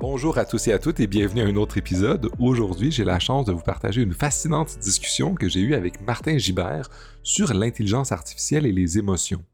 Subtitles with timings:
[0.00, 2.30] Bonjour à tous et à toutes et bienvenue à un autre épisode.
[2.38, 6.38] Aujourd'hui, j'ai la chance de vous partager une fascinante discussion que j'ai eue avec Martin
[6.38, 6.88] Gibert
[7.24, 9.44] sur l'intelligence artificielle et les émotions.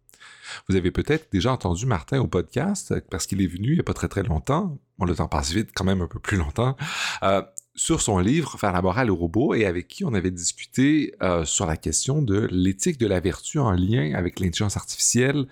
[0.69, 3.85] Vous avez peut-être déjà entendu Martin au podcast parce qu'il est venu il n'y a
[3.85, 4.79] pas très très longtemps.
[4.99, 6.77] Bon, le temps passe vite, quand même un peu plus longtemps.
[7.23, 7.41] Euh,
[7.75, 11.47] sur son livre Faire la morale au robot et avec qui on avait discuté euh,
[11.47, 15.47] sur la question de l'éthique de la vertu en lien avec l'intelligence artificielle,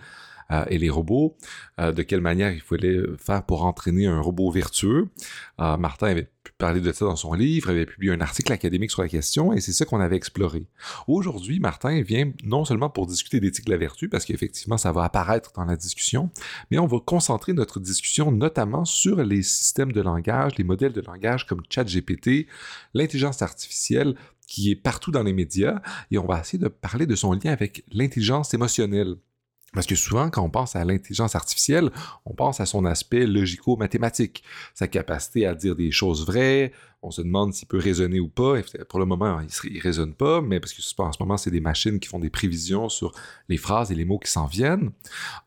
[0.50, 1.36] euh, et les robots,
[1.80, 5.08] euh, de quelle manière il fallait faire pour entraîner un robot vertueux.
[5.60, 8.90] Euh, Martin avait pu parler de ça dans son livre, avait publié un article académique
[8.90, 10.66] sur la question, et c'est ça qu'on avait exploré.
[11.06, 15.04] Aujourd'hui, Martin vient non seulement pour discuter d'éthique de la vertu, parce qu'effectivement, ça va
[15.04, 16.30] apparaître dans la discussion,
[16.70, 21.00] mais on va concentrer notre discussion notamment sur les systèmes de langage, les modèles de
[21.00, 22.46] langage comme ChatGPT,
[22.94, 24.14] l'intelligence artificielle,
[24.46, 25.80] qui est partout dans les médias,
[26.10, 29.16] et on va essayer de parler de son lien avec l'intelligence émotionnelle.
[29.72, 31.90] Parce que souvent, quand on pense à l'intelligence artificielle,
[32.26, 37.22] on pense à son aspect logico-mathématique, sa capacité à dire des choses vraies, on se
[37.22, 38.60] demande s'il peut raisonner ou pas.
[38.88, 41.60] pour le moment, il ne raisonne pas, mais parce que en ce moment, c'est des
[41.60, 43.12] machines qui font des prévisions sur
[43.48, 44.90] les phrases et les mots qui s'en viennent.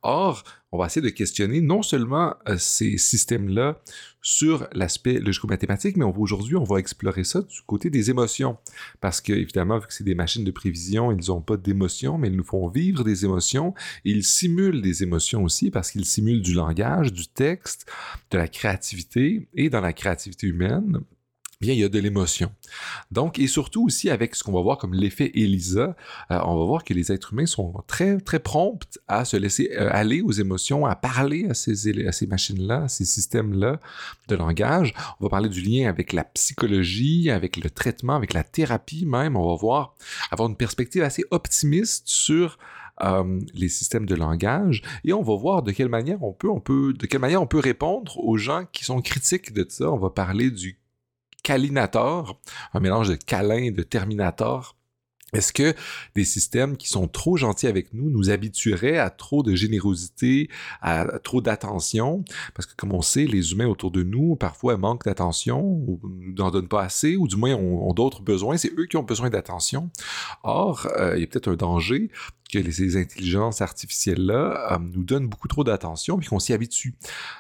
[0.02, 0.44] Or,
[0.76, 3.80] on va essayer de questionner non seulement euh, ces systèmes-là
[4.22, 8.58] sur l'aspect logico-mathématique, mais aujourd'hui, on va explorer ça du côté des émotions.
[9.00, 12.28] Parce que, évidemment, vu que c'est des machines de prévision, ils n'ont pas d'émotions, mais
[12.28, 13.74] ils nous font vivre des émotions.
[14.04, 17.86] Et ils simulent des émotions aussi, parce qu'ils simulent du langage, du texte,
[18.32, 19.48] de la créativité.
[19.54, 21.02] Et dans la créativité humaine,
[21.62, 22.52] bien, il y a de l'émotion.
[23.12, 25.96] Donc, et surtout aussi avec ce qu'on va voir comme l'effet ELISA,
[26.32, 29.72] euh, on va voir que les êtres humains sont très, très prompts à se laisser
[29.74, 33.80] euh, aller aux émotions, à parler à ces, à ces machines-là, à ces systèmes-là
[34.28, 34.94] de langage.
[35.20, 39.36] On va parler du lien avec la psychologie, avec le traitement, avec la thérapie même.
[39.36, 39.96] On va voir,
[40.32, 42.58] avoir une perspective assez optimiste sur
[43.04, 46.62] euh, les systèmes de langage et on va voir de quelle manière on peut, on
[46.62, 49.92] peut, de quelle manière on peut répondre aux gens qui sont critiques de ça.
[49.92, 50.80] On va parler du
[51.46, 52.42] Calinator,
[52.74, 54.76] un mélange de câlin et de Terminator.
[55.32, 55.76] Est-ce que
[56.16, 60.50] des systèmes qui sont trop gentils avec nous nous habitueraient à trop de générosité,
[60.82, 62.24] à trop d'attention?
[62.56, 66.00] Parce que comme on sait, les humains autour de nous, parfois, manquent d'attention ou
[66.36, 68.58] n'en donnent pas assez, ou du moins ont, d'autres besoins.
[68.58, 69.92] C'est eux qui ont besoin d'attention.
[70.42, 72.10] Or, euh, il y a peut-être un danger
[72.52, 76.96] que ces intelligences artificielles-là euh, nous donnent beaucoup trop d'attention et qu'on s'y habitue.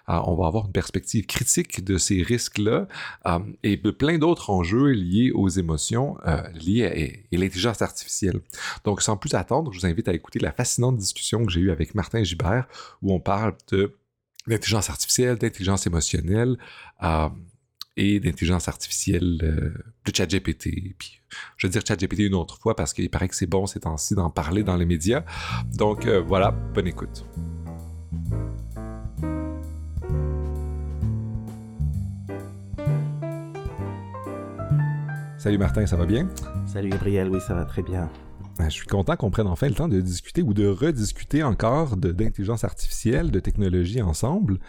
[0.09, 2.87] Euh, on va avoir une perspective critique de ces risques-là
[3.27, 6.17] euh, et de plein d'autres enjeux liés aux émotions,
[6.53, 8.41] liés à, l'intelligence artificielle.
[8.83, 11.71] Donc, sans plus attendre, je vous invite à écouter la fascinante discussion que j'ai eue
[11.71, 12.67] avec Martin Gibert
[13.01, 13.95] où on parle de
[14.47, 16.57] d'intelligence artificielle, d'intelligence émotionnelle
[17.97, 19.73] et d'intelligence artificielle euh,
[20.05, 20.95] de ChatGPT.
[20.97, 21.21] Puis,
[21.57, 24.15] je vais dire ChatGPT une autre fois parce qu'il paraît que c'est bon ces temps-ci
[24.15, 25.23] d'en parler dans les médias.
[25.73, 27.25] Donc euh, voilà, bonne écoute.
[35.37, 36.27] Salut Martin, ça va bien?
[36.65, 38.09] Salut Gabriel, oui, ça va très bien.
[38.57, 41.97] Ben, je suis content qu'on prenne enfin le temps de discuter ou de rediscuter encore
[41.97, 44.59] d'intelligence artificielle, de technologie ensemble.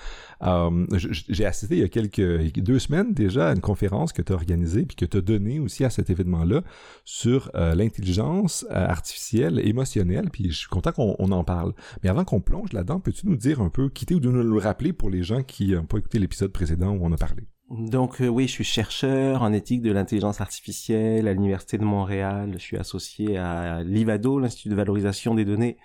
[0.43, 4.33] Euh, j'ai assisté il y a quelques deux semaines déjà à une conférence que tu
[4.33, 6.63] as organisée puis que tu as donnée aussi à cet événement-là
[7.05, 10.31] sur euh, l'intelligence euh, artificielle émotionnelle.
[10.31, 11.73] Puis je suis content qu'on en parle.
[12.03, 14.93] Mais avant qu'on plonge là-dedans, peux-tu nous dire un peu, quitter ou nous le rappeler
[14.93, 17.45] pour les gens qui n'ont pas écouté l'épisode précédent où on a parlé?
[17.71, 22.51] Donc oui, je suis chercheur en éthique de l'intelligence artificielle à l'Université de Montréal.
[22.53, 25.77] Je suis associé à l'IVADO, l'Institut de valorisation des données,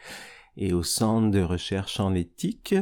[0.58, 2.76] et au Centre de recherche en éthique.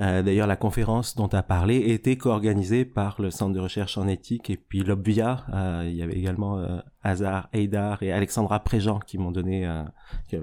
[0.00, 3.96] Euh, D'ailleurs, la conférence dont tu as parlé était co-organisée par le Centre de recherche
[3.96, 5.46] en éthique et puis l'Obvia.
[5.52, 9.84] Euh, il y avait également euh, Hazar Eidar et Alexandra Préjean qui m'ont donné, euh,
[10.28, 10.36] qui,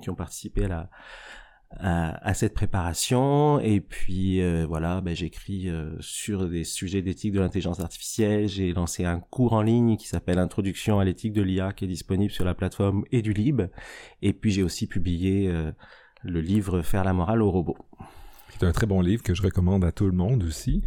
[0.00, 0.90] qui, ont participé à la,
[1.80, 3.60] à, cette préparation.
[3.60, 8.48] Et puis euh, voilà, ben, j'écris sur des sujets d'éthique de l'intelligence artificielle.
[8.48, 11.88] J'ai lancé un cours en ligne qui s'appelle Introduction à l'éthique de l'IA, qui est
[11.88, 13.62] disponible sur la plateforme EduLib.
[14.22, 15.52] Et puis j'ai aussi publié
[16.22, 17.50] le livre Faire la morale au
[18.58, 20.82] C'est un très bon livre que je recommande à tout le monde aussi.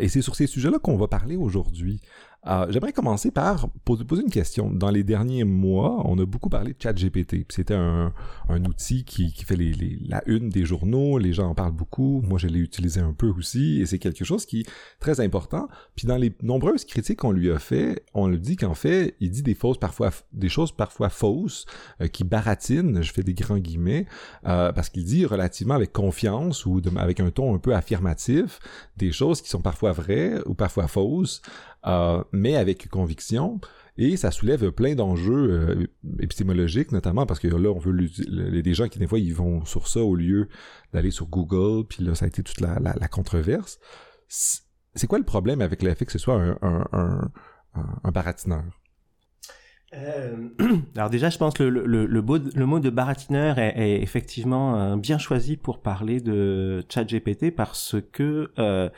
[0.00, 2.00] et c'est sur ces sujets-là qu'on va parler aujourd'hui.
[2.46, 4.70] Euh, j'aimerais commencer par poser, une question.
[4.70, 7.44] Dans les derniers mois, on a beaucoup parlé de ChatGPT.
[7.50, 8.12] C'était un,
[8.48, 11.18] outil qui, fait la une des journaux.
[11.18, 12.22] Les gens en parlent beaucoup.
[12.26, 13.80] Moi, je l'ai utilisé un peu aussi.
[13.80, 14.70] Et c'est quelque chose qui est
[15.00, 15.68] très important.
[15.94, 19.30] Puis dans les nombreuses critiques qu'on lui a fait, on lui dit qu'en fait, il
[19.30, 19.54] dit des
[20.48, 21.66] choses parfois fausses,
[22.00, 23.02] euh, qui baratinent.
[23.02, 24.06] Je fais des grands guillemets
[24.46, 28.60] euh, parce qu'il dit relativement avec confiance ou avec un ton un peu affirmatif
[28.96, 31.42] des choses qui sont parfois vraies ou parfois fausses.
[31.86, 33.60] Euh, mais avec conviction.
[33.96, 35.86] Et ça soulève plein d'enjeux euh,
[36.20, 39.64] épistémologiques, notamment parce que là, on veut a des gens qui des fois ils vont
[39.64, 40.48] sur ça au lieu
[40.92, 43.78] d'aller sur Google, puis là, ça a été toute la, la, controverse.
[44.28, 47.30] c'est quoi le problème avec le fait que ce soit un, un, un,
[48.04, 48.79] un baratineur?
[49.92, 50.48] Euh,
[50.96, 52.22] alors déjà, je pense que le, le, le,
[52.54, 58.52] le mot de baratineur est, effectivement euh, bien choisi pour parler de ChatGPT parce que
[58.58, 58.88] euh,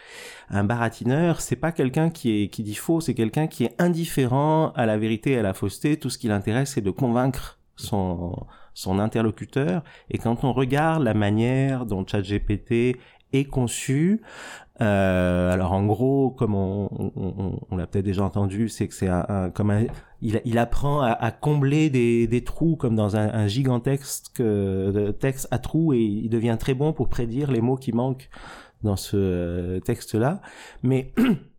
[0.50, 4.84] un baratineur, c'est pas quelqu'un qui qui dit faux, c'est quelqu'un qui est indifférent à
[4.84, 5.98] la vérité et à la fausseté.
[5.98, 9.82] Tout ce qui l'intéresse, c'est de convaincre son son interlocuteur.
[10.10, 12.98] Et quand on regarde la manière dont ChatGPT
[13.32, 14.20] est conçu,
[14.82, 19.08] euh, alors en gros, comme on, on, on l'a peut-être déjà entendu, c'est que c'est
[19.08, 19.84] un, comme un,
[20.20, 25.12] il, il apprend à, à combler des, des, trous comme dans un, un gigantesque euh,
[25.12, 28.28] texte à trous et il devient très bon pour prédire les mots qui manquent
[28.82, 30.42] dans ce euh, texte-là.
[30.82, 31.12] Mais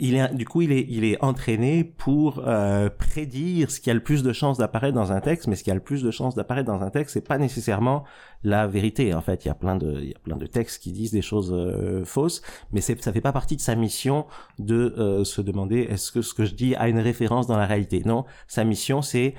[0.00, 3.94] il est du coup il est il est entraîné pour euh, prédire ce qui a
[3.94, 6.10] le plus de chances d'apparaître dans un texte mais ce qui a le plus de
[6.10, 8.04] chances d'apparaître dans un texte c'est pas nécessairement
[8.44, 9.12] la vérité.
[9.14, 11.10] En fait il y a plein de il y a plein de textes qui disent
[11.10, 12.42] des choses euh, fausses
[12.72, 14.26] mais c'est ça fait pas partie de sa mission
[14.58, 17.66] de euh, se demander est-ce que ce que je dis a une référence dans la
[17.66, 18.02] réalité?
[18.04, 19.34] Non sa mission c'est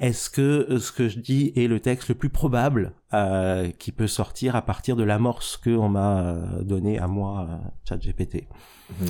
[0.00, 3.92] est-ce que euh, ce que je dis est le texte le plus probable euh, qui
[3.92, 8.48] peut sortir à partir de l'amorce que on m'a donné à moi ChatGPT?
[8.90, 9.06] Mmh.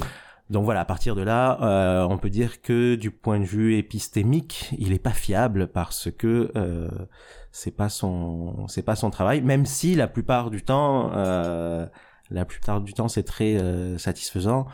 [0.50, 3.76] Donc voilà, à partir de là, euh, on peut dire que du point de vue
[3.76, 6.88] épistémique, il est pas fiable parce que euh,
[7.52, 11.86] c'est pas son c'est pas son travail, même si la plupart du temps, euh,
[12.30, 14.66] la plupart du temps c'est très euh, satisfaisant,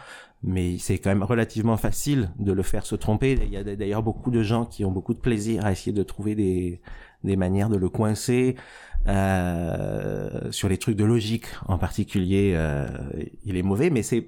[0.43, 3.39] mais c'est quand même relativement facile de le faire se tromper.
[3.43, 6.03] Il y a d'ailleurs beaucoup de gens qui ont beaucoup de plaisir à essayer de
[6.03, 6.81] trouver des
[7.23, 8.57] des manières de le coincer.
[10.51, 12.59] Sur les trucs de logique en particulier,
[13.45, 14.27] il est mauvais, mais c'est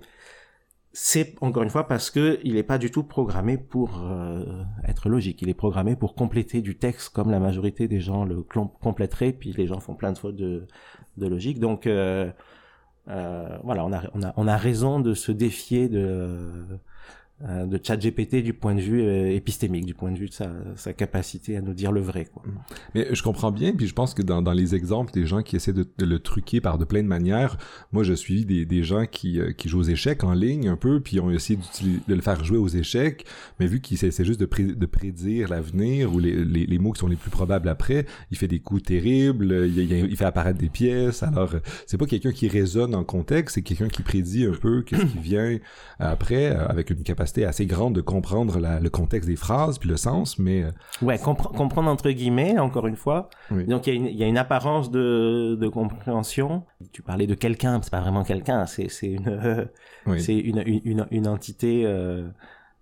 [0.92, 5.08] c'est encore une fois parce que il n'est pas du tout programmé pour euh, être
[5.08, 5.42] logique.
[5.42, 8.42] Il est programmé pour compléter du texte comme la majorité des gens le
[8.80, 9.32] compléteraient.
[9.32, 10.66] Puis les gens font plein de fautes de,
[11.16, 11.60] logique.
[11.60, 12.30] Donc euh,
[13.08, 16.78] euh, voilà, on a, on a on a raison de se défier de
[17.40, 20.92] de ChatGPT du point de vue euh, épistémique, du point de vue de sa, sa,
[20.92, 22.24] capacité à nous dire le vrai.
[22.24, 22.42] Quoi.
[22.96, 25.54] Mais je comprends bien, puis je pense que dans, dans les exemples des gens qui
[25.54, 27.56] essaient de, de, le truquer par de plein de manières,
[27.92, 30.76] moi je suis des, des gens qui, euh, qui jouent aux échecs en ligne un
[30.76, 31.60] peu, puis ont essayé
[32.08, 33.24] de le faire jouer aux échecs,
[33.60, 36.90] mais vu qu'il essaie juste de, pré, de prédire l'avenir ou les, les, les, mots
[36.90, 40.58] qui sont les plus probables après, il fait des coups terribles, il, il, fait apparaître
[40.58, 41.54] des pièces, alors
[41.86, 45.18] c'est pas quelqu'un qui résonne en contexte, c'est quelqu'un qui prédit un peu qu'est-ce qui
[45.18, 45.56] vient
[46.00, 49.96] après, avec une capacité assez grande de comprendre la, le contexte des phrases puis le
[49.96, 50.70] sens, mais euh,
[51.02, 53.28] ouais, compre comprendre entre guillemets, encore une fois.
[53.50, 53.64] Oui.
[53.66, 56.64] Donc il y, y, a une apparence de, de compréhension.
[56.92, 59.64] Tu parlais de quelqu'un, c'est pas vraiment quelqu'un, c'est une euh,
[60.06, 60.24] oui.
[60.28, 61.82] une, une, une entité.
[61.84, 62.28] Euh...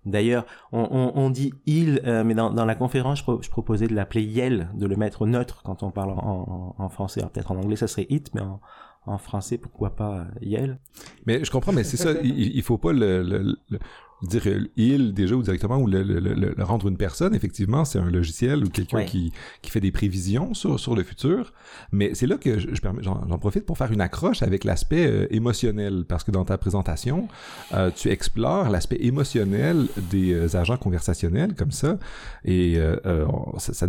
[0.05, 3.49] D'ailleurs, on, on, on, dit il, euh, mais dans, dans, la conférence, je, pro je
[3.49, 7.21] proposais de l'appeler yel, de le mettre neutre quand on parle en, en, en français.
[7.33, 8.61] Peut-être en anglais, ça serait it, mais en,
[9.07, 10.79] en français, pourquoi pas Yel?
[11.25, 13.79] Mais je comprends, mais c'est ça, il, il faut pas le, le, le,
[14.23, 14.43] dire
[14.75, 18.63] il déjà ou directement ou le, le, le, rendre une personne effectivement c'est un logiciel
[18.63, 19.05] ou quelqu'un ouais.
[19.05, 19.31] qui,
[19.61, 21.53] qui fait des prévisions sur, sur le futur.
[21.91, 25.27] Mais c'est là que je, je j'en profite pour faire une accroche avec l'aspect euh,
[25.29, 26.05] émotionnel.
[26.07, 27.27] Parce que dans ta présentation
[27.73, 31.99] euh, tu explores l'aspect émotionnel des euh, agents conversationnels comme ça.
[32.43, 33.25] Et euh, euh,
[33.59, 33.87] ça, ça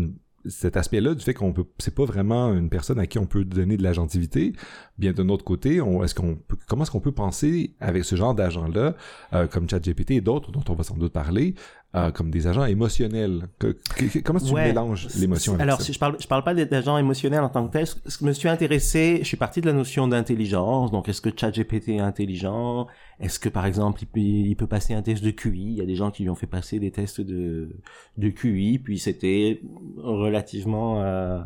[0.48, 3.44] cet aspect-là du fait qu'on peut, c'est pas vraiment une personne à qui on peut
[3.44, 4.52] donner de l'agentivité.
[4.98, 8.16] Bien d'un autre côté, on, est-ce qu'on peut, comment est-ce qu'on peut penser avec ce
[8.16, 8.94] genre d'agents-là,
[9.34, 11.54] euh, comme ChatGPT et d'autres dont on va sans doute parler,
[11.94, 13.48] euh, comme des agents émotionnels.
[13.58, 14.68] Que, que, comment tu ouais.
[14.68, 15.90] mélanges l'émotion avec Alors, ça?
[15.90, 17.86] je parle, je parle pas d'agents émotionnels en tant que tel.
[17.86, 20.90] Je me suis intéressé, je suis parti de la notion d'intelligence.
[20.90, 22.86] Donc, est-ce que ChatGPT est intelligent?
[23.20, 25.62] Est-ce que, par exemple, il peut, il peut, passer un test de QI?
[25.62, 27.74] Il y a des gens qui lui ont fait passer des tests de,
[28.18, 29.62] de QI, puis c'était
[29.96, 31.40] relativement euh,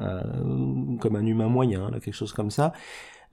[0.00, 2.74] euh, comme un humain moyen, là, quelque chose comme ça.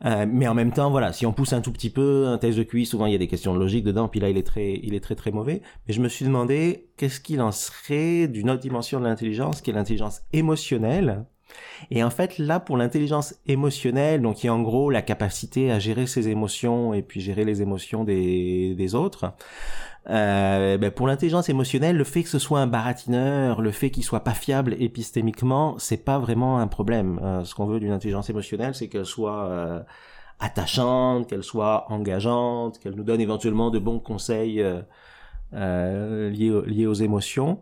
[0.03, 2.57] Euh, mais en même temps, voilà, si on pousse un tout petit peu un test
[2.57, 4.45] de QI, souvent il y a des questions de logique dedans, puis là il est
[4.45, 5.61] très, il est très très mauvais.
[5.87, 9.71] Mais je me suis demandé qu'est-ce qu'il en serait d'une autre dimension de l'intelligence, qui
[9.71, 11.25] est l'intelligence émotionnelle?
[11.91, 15.79] Et en fait, là, pour l'intelligence émotionnelle, donc qui est en gros la capacité à
[15.79, 19.33] gérer ses émotions et puis gérer les émotions des, des autres,
[20.07, 24.03] euh, ben pour l'intelligence émotionnelle, le fait que ce soit un baratineur, le fait qu'il
[24.03, 27.19] soit pas fiable épistémiquement, c'est pas vraiment un problème.
[27.23, 29.79] Euh, ce qu'on veut d'une intelligence émotionnelle, c'est qu'elle soit euh,
[30.39, 34.81] attachante, qu'elle soit engageante, qu'elle nous donne éventuellement de bons conseils euh,
[35.53, 37.59] euh liés, liés, aux émotions.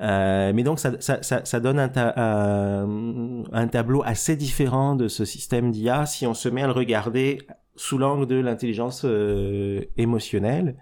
[0.00, 5.08] Euh, mais donc ça, ça, ça, ça donne un, ta un, tableau assez différent de
[5.08, 7.42] ce système d'IA si on se met à le regarder
[7.76, 9.04] sous l'angle de l'intelligence
[9.98, 10.76] émotionnelle.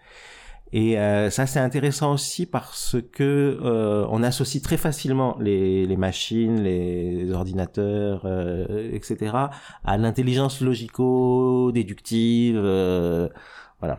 [0.72, 5.96] Et euh, ça c'est intéressant aussi parce que euh, on associe très facilement les, les
[5.96, 9.36] machines, les ordinateurs, euh, etc.
[9.84, 12.56] à l'intelligence logico-déductive.
[12.56, 13.28] Euh,
[13.80, 13.96] voilà,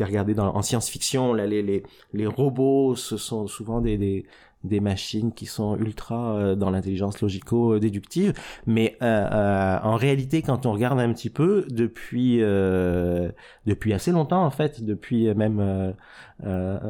[0.00, 4.26] regardez dans en science-fiction, les, les, les robots, ce sont souvent des, des,
[4.64, 8.34] des machines qui sont ultra euh, dans l'intelligence logico-déductive.
[8.66, 12.42] Mais euh, euh, en réalité, quand on regarde un petit peu, depuis
[13.66, 15.94] depuis assez longtemps en fait, depuis même
[16.44, 16.80] un,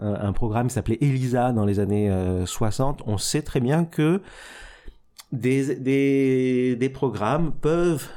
[0.00, 2.10] un, programme qui s'appelait ELISA dans les années
[2.44, 4.20] 60, on sait très bien que
[5.32, 8.08] des, des, des programmes peuvent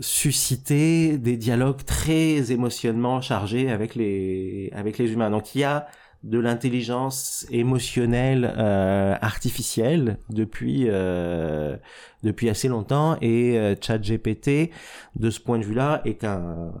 [0.00, 5.30] susciter des dialogues très émotionnellement chargés avec les avec les humains.
[5.30, 5.86] Donc il y a
[6.24, 11.76] de l'intelligence émotionnelle euh, artificielle depuis euh,
[12.24, 13.16] depuis assez longtemps.
[13.20, 14.70] Et euh, ChatGPT
[15.14, 16.72] de ce point de vue-là est qu'un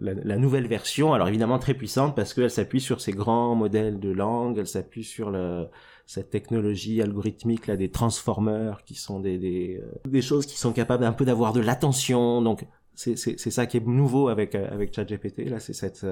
[0.00, 1.12] la, la, nouvelle version.
[1.12, 4.58] Alors évidemment très puissante parce qu'elle s'appuie sur ces grands modèles de langue.
[4.58, 5.66] Elle s'appuie sur le
[6.06, 10.72] cette technologie algorithmique là des transformers qui sont des des, euh, des choses qui sont
[10.72, 12.42] capables un peu d'avoir de l'attention.
[12.42, 15.48] Donc c'est c'est ça qui est nouveau avec avec ChatGPT.
[15.48, 16.06] Là c'est cette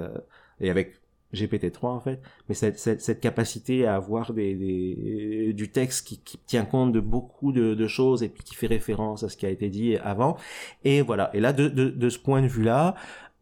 [0.61, 0.95] et avec
[1.35, 6.19] GPT-3 en fait, mais cette, cette, cette, capacité à avoir des, des du texte qui,
[6.19, 9.37] qui, tient compte de beaucoup de, de, choses et puis qui fait référence à ce
[9.37, 10.37] qui a été dit avant.
[10.85, 11.31] Et voilà.
[11.35, 12.95] Et là, de, de, de ce point de vue-là,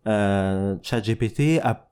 [0.07, 1.89] euh, ChatGPT a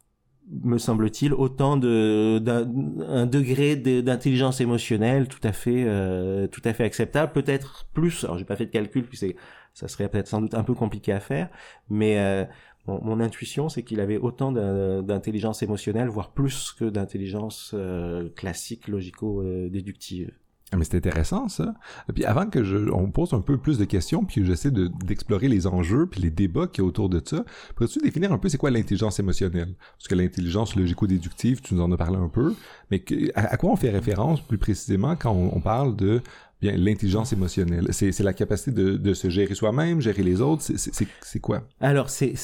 [0.51, 6.85] me semble-t-il, autant de d'un degré d'intelligence émotionnelle tout à fait euh, tout à fait
[6.85, 8.25] acceptable, peut-être plus.
[8.25, 9.37] Alors j'ai pas fait de calcul, puis c'est
[9.75, 11.49] ça serait peut-être sans doute un peu compliqué à faire,
[11.89, 12.45] mais euh,
[12.87, 20.33] mon, intuition, c'est qu'il avait autant d'intelligence émotionnelle, voire plus que d'intelligence euh, classique, logico-déductive.
[20.73, 21.75] Ah, mais c'est intéressant ça.
[22.15, 25.67] Puis avant que je, on pose un peu plus de questions, puis j'essaie d'explorer les
[25.67, 27.45] enjeux puis les débats qu'il y a autour de ça,
[27.77, 29.75] pourrais-tu définir un peu c'est quoi l'intelligence émotionnelle?
[29.99, 32.55] Parce que l'intelligence logico-déductive, tu nous en as parlé un peu,
[32.91, 36.23] mais à, quoi on fait référence plus précisément quand on parle de
[36.62, 40.62] Bien, l'intelligence émotionnelle, c'est la capacité de, de, se gérer soi-même, gérer les autres.
[40.62, 41.64] C'est quoi?
[41.81, 42.35] Alors, c'est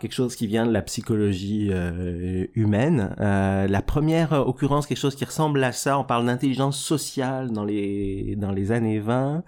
[0.00, 3.16] quelque chose qui vient de la psychologie euh, humaine.
[3.18, 7.64] Euh, la première occurrence, quelque chose qui ressemble à ça, on parle d'intelligence sociale dans
[7.64, 9.42] les dans les années 20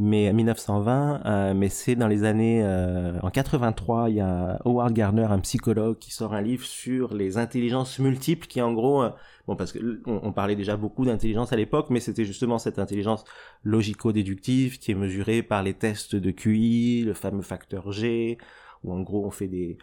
[0.00, 4.92] mais 1920, euh, mais c'est dans les années euh, en 83, il y a Howard
[4.92, 9.10] Gardner, un psychologue, qui sort un livre sur les intelligences multiples, qui en gros, euh,
[9.48, 13.24] bon parce que on, parlait déjà beaucoup d'intelligence à l'époque, mais c'était justement cette intelligence
[13.64, 18.38] logico-déductive qui est mesurée par les tests de QI, le fameux facteur G,
[18.84, 19.78] où en gros on fait des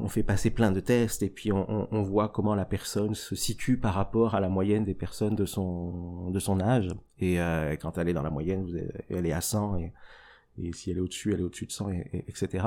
[0.00, 3.34] on fait passer plein de tests et puis on, on, voit comment la personne se
[3.34, 6.88] situe par rapport à la moyenne des personnes de son de son âge.
[7.18, 8.66] Et euh, quand elle est dans la moyenne
[9.10, 9.92] elle est à 100 et,
[10.62, 12.64] et si elle est au-dessus elle est au-dessus de 100 et, etc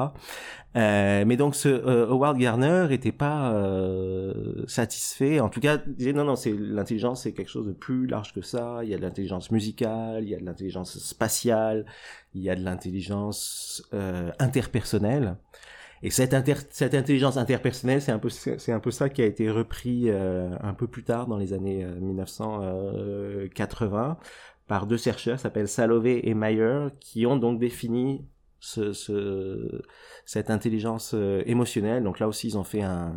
[0.75, 5.39] euh, mais donc ce euh, Howard Gardner était pas euh, satisfait.
[5.39, 8.41] En tout cas disait non non c'est l'intelligence c'est quelque chose de plus large que
[8.41, 8.79] ça.
[8.83, 11.85] Il y a de l'intelligence musicale il y a de l'intelligence spatiale
[12.33, 15.37] il y a de l'intelligence euh, interpersonnelle
[16.03, 16.36] et cette,
[16.72, 20.50] cette intelligence interpersonnelle, c'est un peu c'est un peu ça qui a été repris euh,
[20.62, 24.13] un peu plus tard dans les années 1980 euh,
[24.67, 28.25] par deux chercheurs, s'appellent Salovey et Mayer, qui ont donc défini
[28.60, 29.84] ce, ce,
[30.25, 32.03] cette intelligence euh, émotionnelle.
[32.03, 33.13] Donc là aussi, ils ont fait un,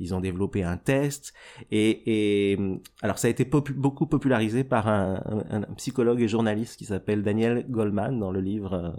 [0.00, 1.34] ils ont développé un test
[1.70, 2.58] et, et
[3.02, 7.66] alors ça a été beaucoup popularisé par un, un, psychologue et journaliste qui s'appelle Daniel
[7.68, 8.96] Goldman dans le livre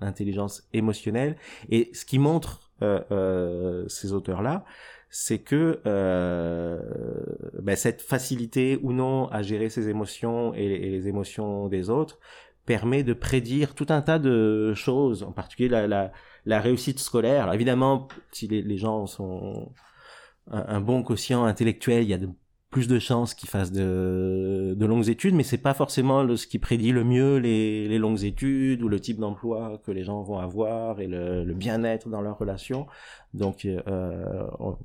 [0.00, 1.36] intelligence émotionnelle.
[1.70, 4.64] Et ce qui montre euh, euh, ces auteurs-là,
[5.10, 6.80] c'est que euh,
[7.60, 12.18] ben, cette facilité ou non à gérer ses émotions et, les émotions des autres
[12.64, 16.12] permet de prédire tout un tas de choses, en particulier la, la,
[16.46, 17.42] la réussite scolaire.
[17.42, 19.72] Alors évidemment, si les, les gens sont
[20.50, 22.28] un, un, bon quotient intellectuel, il y a de
[22.70, 26.46] plus de chances qu'ils fassent de, de, longues études, mais c'est pas forcément le, ce
[26.46, 30.22] qui prédit le mieux les, les longues études ou le type d'emploi que les gens
[30.22, 32.86] vont avoir et le, le bien-être dans leurs relations.
[33.34, 34.78] Donc, euh, on,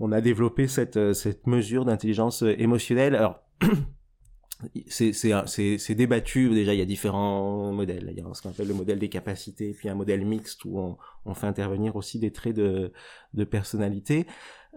[0.00, 3.14] on, a développé cette, cette mesure d'intelligence émotionnelle.
[3.14, 3.40] Alors,
[4.88, 8.74] c'est débattu déjà il y a différents modèles il y a ce qu'on appelle le
[8.74, 12.56] modèle des capacités puis un modèle mixte où on, on fait intervenir aussi des traits
[12.56, 12.92] de,
[13.32, 14.26] de personnalité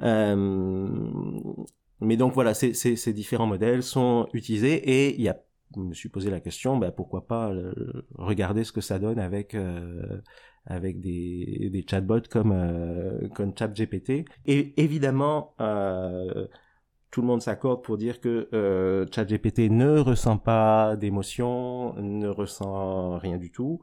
[0.01, 0.87] euh,
[2.03, 5.39] mais donc voilà, ces, différents modèles sont utilisés et il y a,
[5.75, 7.73] je me suis posé la question, bah, pourquoi pas euh,
[8.15, 10.21] regarder ce que ça donne avec euh,
[10.65, 14.25] avec des, des chatbots comme euh, comme ChatGPT.
[14.45, 16.47] Et évidemment, euh,
[17.11, 23.17] tout le monde s'accorde pour dire que euh, ChatGPT ne ressent pas d'émotion, ne ressent
[23.17, 23.81] rien du tout.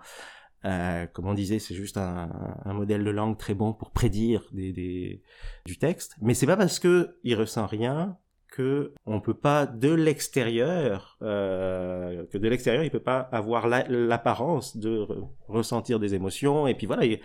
[0.64, 2.30] Euh, comme on disait, c'est juste un,
[2.64, 5.22] un, modèle de langue très bon pour prédire des, des
[5.64, 6.16] du texte.
[6.20, 12.26] Mais c'est pas parce que il ressent rien que on peut pas de l'extérieur euh,
[12.26, 15.06] que de l'extérieur il peut pas avoir l'apparence de
[15.46, 17.20] ressentir des émotions et puis voilà il,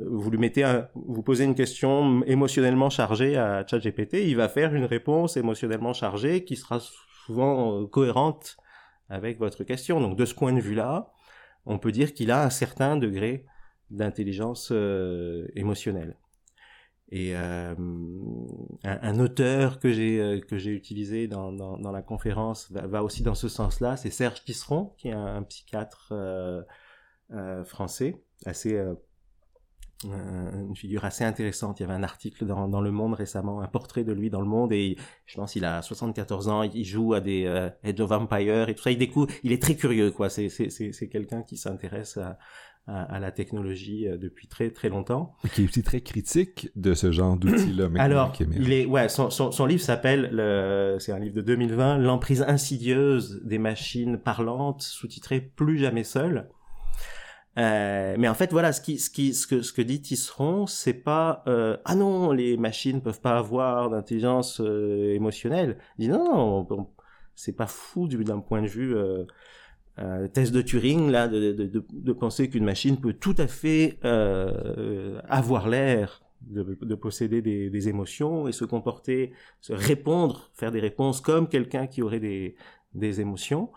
[0.00, 4.74] vous lui mettez un, vous posez une question émotionnellement chargée à ChatGPT, il va faire
[4.74, 6.80] une réponse émotionnellement chargée qui sera
[7.26, 8.56] souvent euh, cohérente
[9.08, 10.00] avec votre question.
[10.00, 11.12] Donc de ce point de vue-là,
[11.66, 13.44] on peut dire qu'il a un certain degré
[13.90, 16.16] d'intelligence euh, émotionnelle.
[17.10, 17.74] Et euh,
[18.82, 23.36] un, auteur que j'ai euh, que j'ai utilisé dans, dans, la conférence va, aussi dans
[23.36, 26.12] ce sens-là, c'est Serge Tisseron, qui est un, psychiatre
[27.64, 28.80] français, assez
[30.04, 31.80] une figure assez intéressante.
[31.80, 34.40] Il y avait un article dans, dans, Le Monde récemment, un portrait de lui dans
[34.40, 38.00] Le Monde, et je pense qu'il a 74 ans, il joue à des euh, Edge
[38.00, 38.90] of Empire et tout ça.
[38.90, 40.28] Il découvre, il est très curieux, quoi.
[40.28, 42.38] C'est c'est c'est quelqu'un qui s'intéresse à,
[42.86, 45.34] à, la technologie euh, depuis très très longtemps.
[45.44, 47.88] Et qui est aussi très critique de ce genre d'outils-là.
[47.98, 50.30] Alors, il est, ouais, son, son, son livre s'appelle,
[51.00, 56.50] c'est un livre de 2020, L'emprise insidieuse des machines parlantes, sous-titré Plus jamais seul.
[57.58, 60.66] Euh, mais en fait, voilà, ce qui, ce qui, ce que, ce que dit Tisseron,
[60.66, 65.78] c'est pas euh, ah non, les machines peuvent pas avoir d'intelligence euh, émotionnelle.
[65.98, 66.88] Il dit non, non,
[67.34, 69.24] c'est pas fou d'un point de vue euh,
[69.98, 73.46] euh, test de Turing là, de, de, de, de penser qu'une machine peut tout à
[73.46, 73.98] fait
[75.28, 80.80] avoir l'air de, de, posséder des, des, émotions et se comporter, se répondre, faire des
[80.80, 82.56] réponses comme quelqu'un qui aurait des,
[82.94, 83.70] des émotions.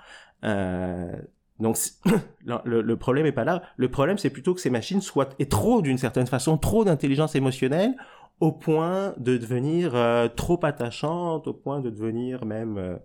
[0.43, 1.11] Euh,
[1.59, 1.77] donc
[2.45, 3.61] le, le, problème est pas là.
[3.77, 7.35] Le problème c'est plutôt que ces machines soient et trop d'une certaine façon trop d'intelligence
[7.35, 7.95] émotionnelle
[8.39, 12.97] au point de devenir euh, trop attachantes, au point de devenir même euh,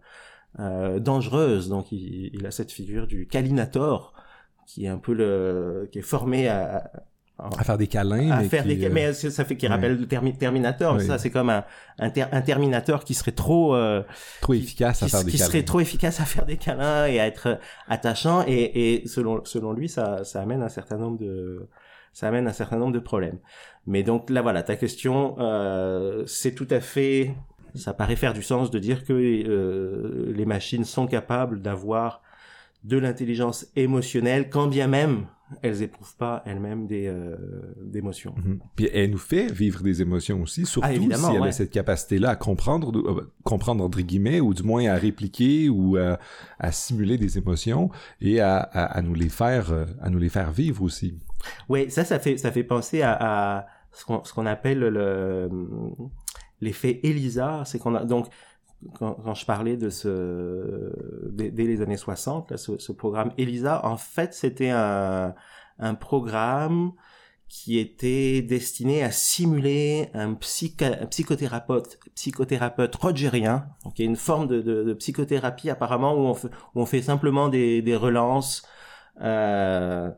[0.60, 1.68] euh dangereuse.
[1.68, 4.14] Donc il, il, a cette figure du calinator
[4.66, 6.90] qui est un peu le qui est formé à,
[7.38, 10.06] à faire des câlins à mais faire des mais euh, ça fait qu'il rappelle le
[10.06, 11.00] Terminator.
[11.00, 11.64] Ça c'est comme un,
[11.98, 14.02] un, Terminator qui serait trop euh,
[14.40, 15.50] trop efficace à faire des qui câlins.
[15.50, 18.44] serait trop efficace à faire des câlins et à être attachant.
[18.46, 21.68] Et, et selon selon lui ça ça amène un certain nombre de
[22.12, 23.38] ça amène un certain nombre de problèmes.
[23.86, 27.34] Mais donc là voilà ta question euh, c'est tout à fait
[27.74, 32.22] ça paraît faire du sens de dire que euh, les machines sont capables d'avoir
[32.84, 35.26] de l'intelligence émotionnelle quand bien même
[35.62, 37.36] elles éprouvent pas elles-mêmes des euh,
[37.80, 38.34] d'émotions.
[38.36, 38.60] Mhm.
[38.76, 42.30] Puis elle nous fait vivre des émotions aussi, surtout ah, si elle a cette capacité-là
[42.30, 46.18] à comprendre, euh, comprendre entre guillemets, ou du moins à répliquer ou à,
[46.58, 47.90] à simuler des émotions
[48.20, 51.18] et à, à, à, nous les faire, euh, à nous les faire vivre aussi.
[51.68, 53.16] Oui, ça, ça fait ça fait penser à,
[53.58, 55.48] à ce qu'on qu'on appelle le
[56.60, 58.26] l'effet Elisa, c'est qu'on a donc
[58.98, 60.92] quand, quand, je parlais de ce
[61.30, 65.34] dès, les années 60, là, ce, ce, programme ELISA, en fait, c'était un,
[65.78, 66.92] un programme
[67.48, 74.82] qui était destiné à simuler un, psychothérapeute, psychothérapeute rogerien, y a une forme de, de,
[74.82, 78.66] de psychothérapie apparemment où on fait, où on fait simplement des, des relances.
[79.20, 80.10] Euh,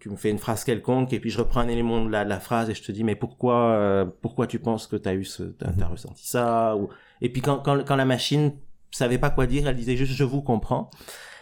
[0.00, 2.40] tu me fais une phrase quelconque et puis je reprends un élément de la, la
[2.40, 5.24] phrase et je te dis mais pourquoi euh, pourquoi tu penses que tu as eu
[5.24, 6.88] ce t'as, as ressenti ça ou
[7.20, 8.52] et puis quand, quand quand la machine
[8.90, 10.90] savait pas quoi dire elle disait juste je vous comprends.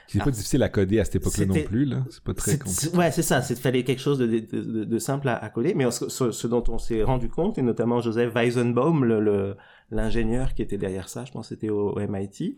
[0.07, 2.05] C'est pas difficile à coder à cette époque-là non plus là.
[2.11, 2.97] C'est pas très compliqué.
[2.97, 3.43] ouais c'est ça.
[3.43, 5.75] C'est fallait quelque chose de, de, de, simple à, à, coder.
[5.75, 9.57] Mais ce, ce, dont on s'est rendu compte et notamment Joseph Weizenbaum le,
[9.91, 12.55] l'ingénieur qui était derrière ça je pense c'était au, au MIT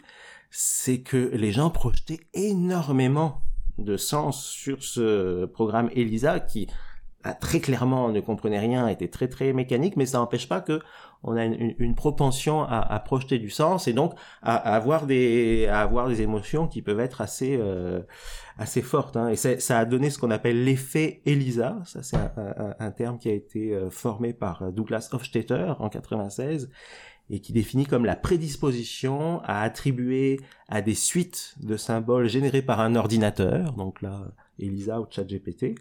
[0.50, 3.42] c'est que les gens projetaient énormément
[3.78, 6.66] de sens sur ce programme ELISA qui
[7.34, 10.80] très clairement ne comprenait rien, était très très mécanique, mais ça n'empêche pas que
[11.22, 14.12] on a une, propension à, à, projeter du sens et donc
[14.42, 18.02] à, avoir des à avoir des émotions qui peuvent être assez euh,
[18.58, 19.16] assez fortes.
[19.16, 19.28] Hein.
[19.28, 21.78] Et ça a donné ce qu'on appelle l'effet ELISA.
[21.84, 26.70] Ça c'est un, un, terme qui a été euh, formé par Douglas Hofstetter en 96
[27.30, 32.80] et qui définit comme la prédisposition à attribuer à des suites de symboles générés par
[32.80, 34.22] un ordinateur, donc là,
[34.58, 35.74] Elisa ou ChatGPT,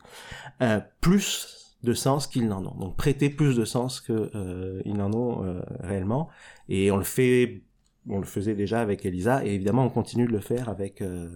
[0.61, 2.77] euh, plus de sens qu'ils n'en ont.
[2.77, 6.27] Donc prêter plus de sens qu'ils euh, n'en ont euh, réellement.
[6.67, 7.63] Et on le fait,
[8.09, 11.29] on le faisait déjà avec Elisa, et évidemment on continue de le faire avec euh,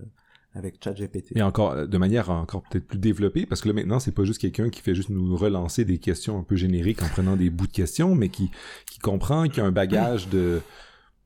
[0.54, 1.34] avec ChatGPT.
[1.36, 4.42] Mais encore de manière encore peut-être plus développée, parce que là maintenant c'est pas juste
[4.42, 7.68] quelqu'un qui fait juste nous relancer des questions un peu génériques en prenant des bouts
[7.68, 8.50] de questions, mais qui
[8.88, 10.62] qui comprend, qui a un bagage de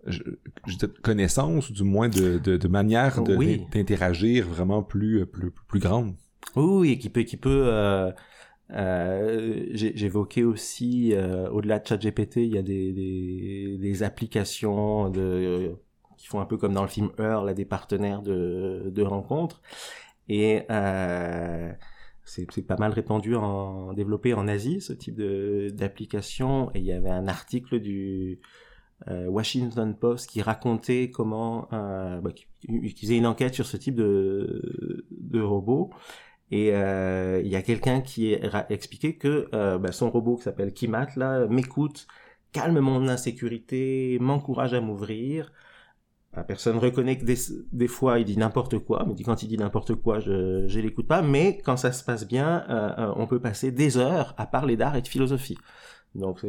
[0.08, 0.22] je,
[1.02, 6.16] connaissance ou du moins de, de, de manière d'interagir vraiment plus, plus plus grande.
[6.56, 8.12] Oui, et qui peut qui peut euh,
[8.72, 15.76] euh, J'évoquais aussi, euh, au-delà de ChatGPT, il y a des, des, des applications de
[16.18, 19.62] qui font un peu comme dans le film Heure, là, des partenaires de, de rencontres.
[20.30, 20.62] Et
[22.26, 26.72] c'est pas mal répandu en développé en Asie ce type de d'application.
[26.74, 28.40] Et il y avait un article du
[29.08, 32.46] Washington Post qui racontait comment euh, bah, qui,
[32.96, 35.90] faisait une enquête sur ce type de de robots
[36.52, 40.44] Et euh, il y a quelqu'un qui a expliqué que euh, bah, son robot qui
[40.44, 42.08] s'appelle Kimat là m'écoute,
[42.52, 45.52] calme mon insécurité, m'encourage à m'ouvrir.
[46.36, 47.38] La personne reconnaît que des,
[47.72, 51.08] des fois il dit n'importe quoi, mais quand il dit n'importe quoi, je je l'écoute
[51.08, 51.22] pas.
[51.22, 54.96] Mais quand ça se passe bien, euh, on peut passer des heures à parler d'art
[54.96, 55.58] et de philosophie.
[56.16, 56.46] Donc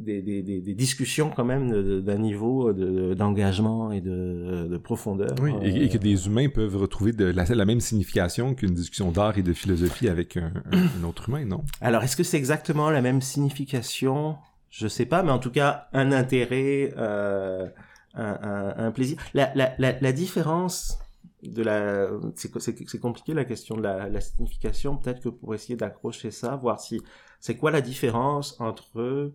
[0.00, 5.34] des, des, des, discussions quand même d'un niveau d'engagement et de, de, profondeur.
[5.42, 9.36] Oui, et, que des humains peuvent retrouver de la, la même signification qu'une discussion d'art
[9.38, 11.62] et de philosophie avec un, un, autre humain, non?
[11.80, 14.36] Alors, est-ce que c'est exactement la même signification?
[14.70, 17.68] Je sais pas, mais en tout cas, un intérêt, euh,
[18.14, 19.18] un, un, un, plaisir.
[19.34, 20.98] La, la, la, la différence
[21.42, 26.30] de la c'est compliqué la question de la, la signification peut-être que pour essayer d'accrocher
[26.30, 27.00] ça voir si
[27.40, 29.32] c'est quoi la différence entre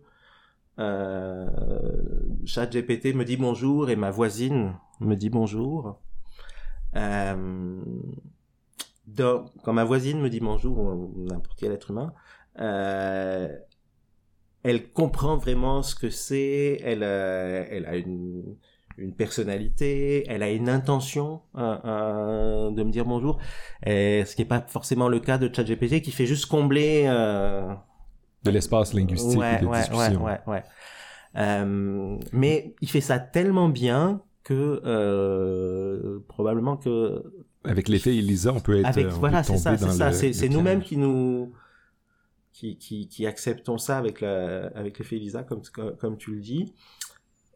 [0.78, 1.48] euh,
[2.44, 6.00] GPT me dit bonjour et ma voisine me dit bonjour.
[6.96, 7.80] Euh,
[9.62, 12.12] quand ma voisine me dit bonjour, ou n'importe quel être humain,
[12.60, 13.48] euh,
[14.62, 18.56] elle comprend vraiment ce que c'est, elle, euh, a une,
[19.16, 23.38] personnalité, elle a une intention de me dire bonjour,
[23.84, 27.06] et ce qui n'est pas forcément le cas de ChatGPT qui fait juste combler
[28.46, 30.24] de l'espace linguistique ouais, de ouais, discussion.
[30.24, 30.62] Ouais, ouais, ouais.
[31.36, 37.22] Euh, mais il fait ça tellement bien que euh, probablement que
[37.64, 40.48] avec l'effet Elisa, on peut être avec, on voilà, c'est ça, c'est dans ça, c'est
[40.48, 41.52] nous-mêmes qui nous
[42.52, 45.62] qui, qui, qui acceptons ça avec la avec l'effet Elisa comme
[45.98, 46.72] comme tu le dis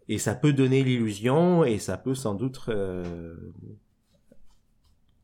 [0.09, 3.37] et ça peut donner l'illusion et ça peut sans doute euh,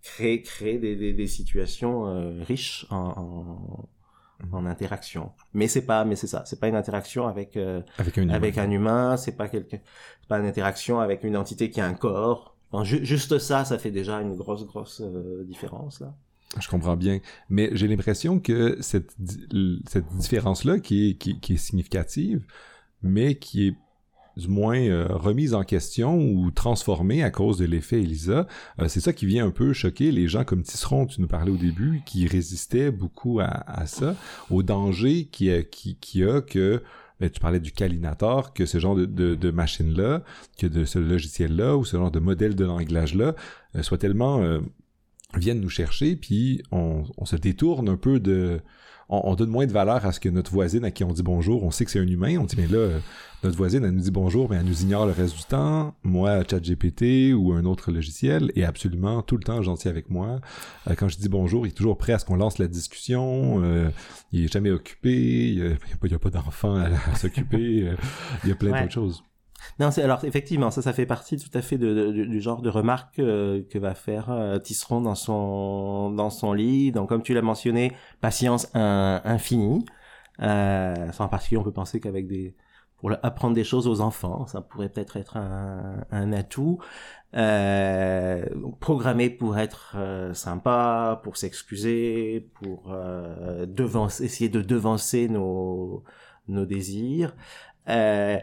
[0.02, 3.88] créer créer des, des, des situations euh, riches en, en
[4.53, 8.18] en interaction mais c'est pas mais c'est ça c'est pas une interaction avec euh, avec
[8.18, 8.35] un humain.
[8.35, 9.79] avec un humain, c'est pas quelqu'un,
[10.20, 12.57] c'est pas une interaction avec une entité qui a un corps.
[12.72, 16.14] Enfin, ju- juste ça, ça fait déjà une grosse grosse euh, différence là.
[16.61, 17.20] Je comprends bien.
[17.49, 19.14] Mais j'ai l'impression que cette,
[19.88, 22.44] cette différence-là, qui est, qui, qui est significative,
[23.03, 23.77] mais qui est
[24.37, 28.46] du moins euh, remise en question ou transformée à cause de l'effet Elisa,
[28.81, 31.51] euh, c'est ça qui vient un peu choquer les gens comme Tisseron, tu nous parlais
[31.51, 34.14] au début, qui résistaient beaucoup à, à ça,
[34.51, 36.83] au danger qui a, qui, qui a que
[37.18, 40.22] ben, tu parlais du calinator, que ce genre de, de, de machine-là,
[40.59, 43.35] que de ce logiciel-là ou ce genre de modèle de langage-là
[43.75, 44.61] euh, soit tellement euh,
[45.35, 48.61] viennent nous chercher, puis on, on se détourne un peu de...
[49.08, 51.22] On, on donne moins de valeur à ce que notre voisine à qui on dit
[51.22, 52.98] bonjour, on sait que c'est un humain, on dit mais là,
[53.44, 55.94] notre voisine, elle nous dit bonjour, mais elle nous ignore le reste du temps.
[56.02, 60.40] Moi, ChatGPT ou un autre logiciel est absolument tout le temps gentil avec moi.
[60.90, 63.62] Euh, quand je dis bonjour, il est toujours prêt à ce qu'on lance la discussion.
[63.62, 63.90] euh,
[64.32, 65.50] il est jamais occupé.
[65.50, 67.82] Il n'y a, a pas, pas d'enfant à, à s'occuper.
[67.88, 67.94] euh,
[68.42, 68.80] il y a plein Ouais.
[68.80, 69.22] d'autres choses.
[69.78, 72.70] Non, alors effectivement ça, ça fait partie tout à fait de, de- du genre de
[72.70, 76.94] remarque euh, que va faire euh, Tisseron dans son dans son livre.
[76.96, 79.84] Donc comme tu l'as mentionné, patience in- infinie.
[80.40, 82.54] Euh, en particulier, on peut penser qu'avec des
[82.98, 86.78] pour apprendre des choses aux enfants, ça pourrait peut-être être un, un atout.
[87.34, 88.46] Euh,
[88.80, 96.04] programmé pour être euh, sympa, pour s'excuser, pour euh, devancer, essayer de devancer nos
[96.48, 97.34] nos désirs.
[97.88, 98.38] Euh,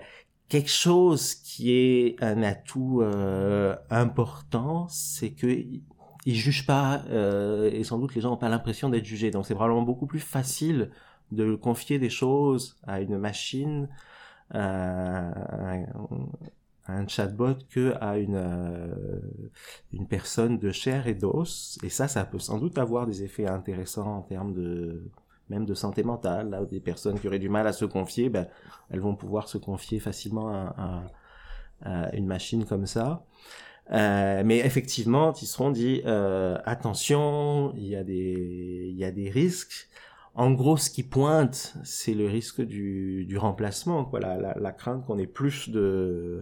[0.54, 5.82] quelque chose qui est un atout euh, important, c'est que il
[6.26, 9.32] il juge pas euh, et sans doute les gens n'ont pas l'impression d'être jugés.
[9.32, 10.92] Donc c'est probablement beaucoup plus facile
[11.32, 13.90] de confier des choses à une machine,
[14.56, 15.86] euh, à un,
[16.86, 19.20] à un chatbot que à euh,
[19.92, 21.78] une personne de chair et d'os.
[21.84, 25.12] Et ça, ça peut sans doute avoir des effets intéressants en termes de
[25.54, 26.50] même de santé mentale.
[26.50, 28.48] Là, des personnes qui auraient du mal à se confier, ben,
[28.90, 31.04] elles vont pouvoir se confier facilement à,
[32.14, 33.26] une machine comme ça.
[33.92, 39.30] Euh, mais effectivement, Tisseron dit euh, attention, il y a des il y a des
[39.30, 39.90] risques.
[40.36, 44.72] En gros, ce qui pointe, c'est le risque du, du remplacement, quoi, la, la, la
[44.72, 46.42] crainte qu'on ait plus de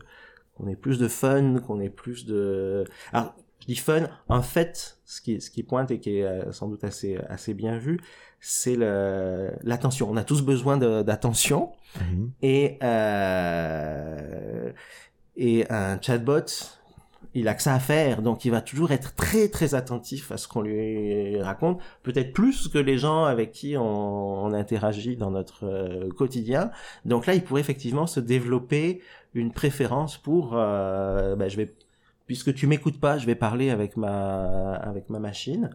[0.56, 2.86] qu'on ait plus de fun, qu'on ait plus de.
[3.12, 4.08] Alors, je dis fun.
[4.28, 7.54] En fait, ce qui ce qui pointe et qui est euh, sans doute assez assez
[7.54, 8.00] bien vu,
[8.42, 10.10] c'est le l'attention.
[10.12, 11.72] On a tous besoin d'attention.
[12.00, 12.32] Mhm.
[12.42, 14.72] et euh,
[15.36, 16.46] et un chatbot
[17.34, 18.22] il a que ça à faire.
[18.22, 21.80] Donc il va toujours être très très attentif à ce qu'on lui raconte.
[22.04, 26.72] Peut-être plus que les gens avec qui on, on interagit dans notre euh, quotidien.
[27.06, 29.02] Donc là il pourrait effectivement se développer
[29.34, 31.74] une préférence pour euh, ben, je vais
[32.28, 35.70] puisque tu m'écoutes pas je vais parler avec ma avec ma machine.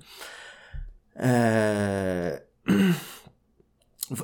[1.20, 2.36] Euh,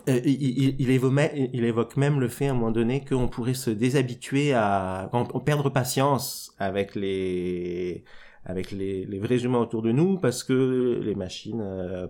[0.06, 5.10] il, il, évoque, même- le fait à un moment donné qu'on pourrait se déshabituer à,
[5.44, 8.04] perdre patience avec les
[8.44, 11.62] avec les, les vrais humains autour de nous parce que les machines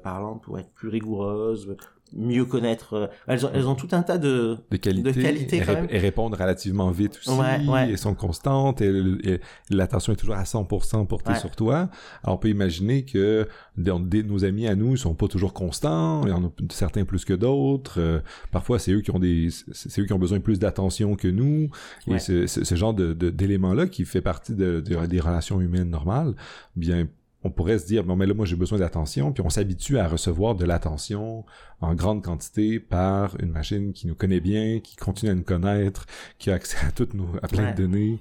[0.03, 1.77] parlantes pourraient être plus rigoureuses,
[2.17, 2.95] mieux connaître.
[2.95, 5.63] Euh, elles ont, elles ont tout un tas de, de qualités.
[5.91, 7.31] et, répondent relativement vite aussi.
[7.31, 8.81] Ouais, Et sont constantes.
[8.81, 11.89] Et, l'attention est toujours à 100% portée sur toi.
[12.23, 16.23] Alors, on peut imaginer que nos amis à nous sont pas toujours constants.
[16.25, 18.01] Il y en a certains plus que d'autres.
[18.01, 18.21] Euh,
[18.51, 21.71] parfois, c'est eux qui ont des, c'est eux qui ont besoin plus d'attention que nous.
[22.07, 26.35] Et ce, ce, genre de, d'éléments-là qui fait partie de, des relations humaines normales,
[26.77, 27.07] bien
[27.45, 30.07] on pourrait se dire, bon, mais là, moi, j'ai besoin d'attention, puis on s'habitue à
[30.07, 31.45] recevoir de l'attention
[31.81, 36.07] en grande quantité par une machine qui nous connaît bien, qui continue à nous connaître,
[36.39, 38.19] qui a accès à toutes nos, à plein de données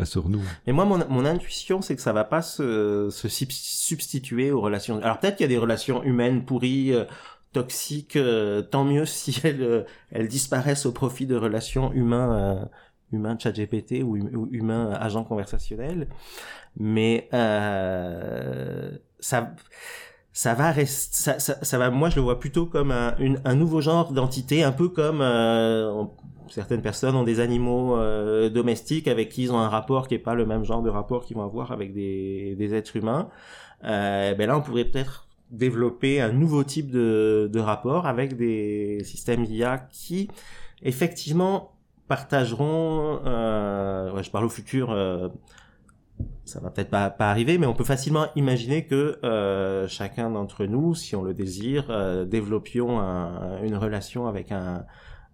[0.00, 0.42] euh, sur nous.
[0.66, 5.00] Et moi, mon, mon intuition, c'est que ça va pas se, se substituer aux relations.
[5.02, 7.04] Alors peut-être qu'il y a des relations humaines pourries, euh,
[7.52, 12.68] toxiques, euh, tant mieux si elles, elles disparaissent au profit de relations humains
[13.12, 16.08] humain chat GPT ou, ou humain agent conversationnel.
[16.76, 19.54] Mais euh, ça
[20.32, 23.82] ça va rester ça, ça, va moi je le vois plutôt comme un, un nouveau
[23.82, 26.04] genre d'entité un peu comme euh,
[26.48, 30.18] certaines personnes ont des animaux euh, domestiques avec qui ils ont un rapport qui est
[30.18, 33.28] pas le même genre de rapport qu'ils vont avoir avec des, des êtres humains.
[33.84, 39.02] Euh, ben là on pourrait peut-être développer un nouveau type de, de rapport avec des
[39.04, 40.28] systèmes IA qui
[40.82, 41.72] effectivement
[42.08, 45.28] partageront euh, ouais, je parle au futur euh,
[46.44, 50.66] ça va peut-être pas, pas arriver, mais on peut facilement imaginer que euh, chacun d'entre
[50.66, 53.00] nous, si on le désire, euh, développions
[53.62, 54.84] une relation avec un,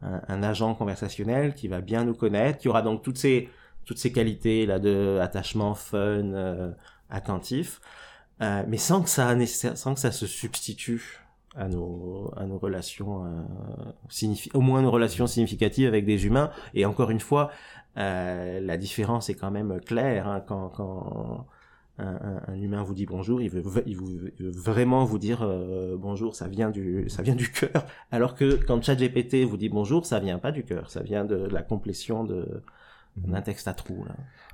[0.03, 3.49] un, agent conversationnel qui va bien nous connaître, qui aura donc toutes ces
[3.85, 6.71] toutes ces qualités là de attachement, fun, euh,
[7.09, 7.81] attentif,
[8.43, 9.35] euh, mais sans que ça
[9.75, 11.21] sans que ça se substitue
[11.57, 12.31] à nos
[12.61, 16.51] relations euh, au moins nos relations significatives avec des humains.
[16.75, 17.51] Et encore une fois
[17.97, 21.47] euh, la différence est quand même claire hein, quand,
[21.99, 26.37] un, un, humain vous dit bonjour, il veut, il veut, vraiment vous dire euh, bonjour,
[26.37, 30.21] ça vient du, ça vient du cœur, alors que quand ChatGPT vous dit bonjour, ça
[30.21, 32.63] vient pas du cœur, ça vient de, la complétion de
[33.17, 34.05] d'un texte à trous.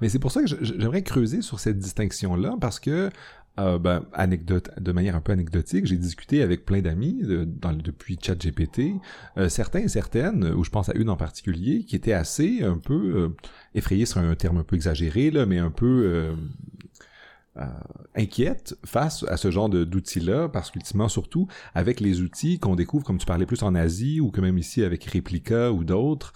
[0.00, 3.10] Mais c'est pour ça que j'aimerais creuser sur cette distinction-là, parce que
[3.58, 8.18] euh, ben, anecdote, de manière un peu anecdotique, j'ai discuté avec plein d'amis de, depuis
[8.20, 8.94] ChatGPT,
[9.36, 12.78] euh, certains et certaines, où je pense à une en particulier, qui était assez un
[12.78, 13.28] peu euh,
[13.74, 16.34] effrayée, c'est un terme un peu exagéré là, mais un peu euh,
[17.58, 17.66] euh,
[18.16, 23.18] inquiète face à ce genre d'outils-là, parce qu'ultimement, surtout avec les outils qu'on découvre, comme
[23.18, 26.32] tu parlais plus en Asie, ou que même ici avec Replica ou d'autres,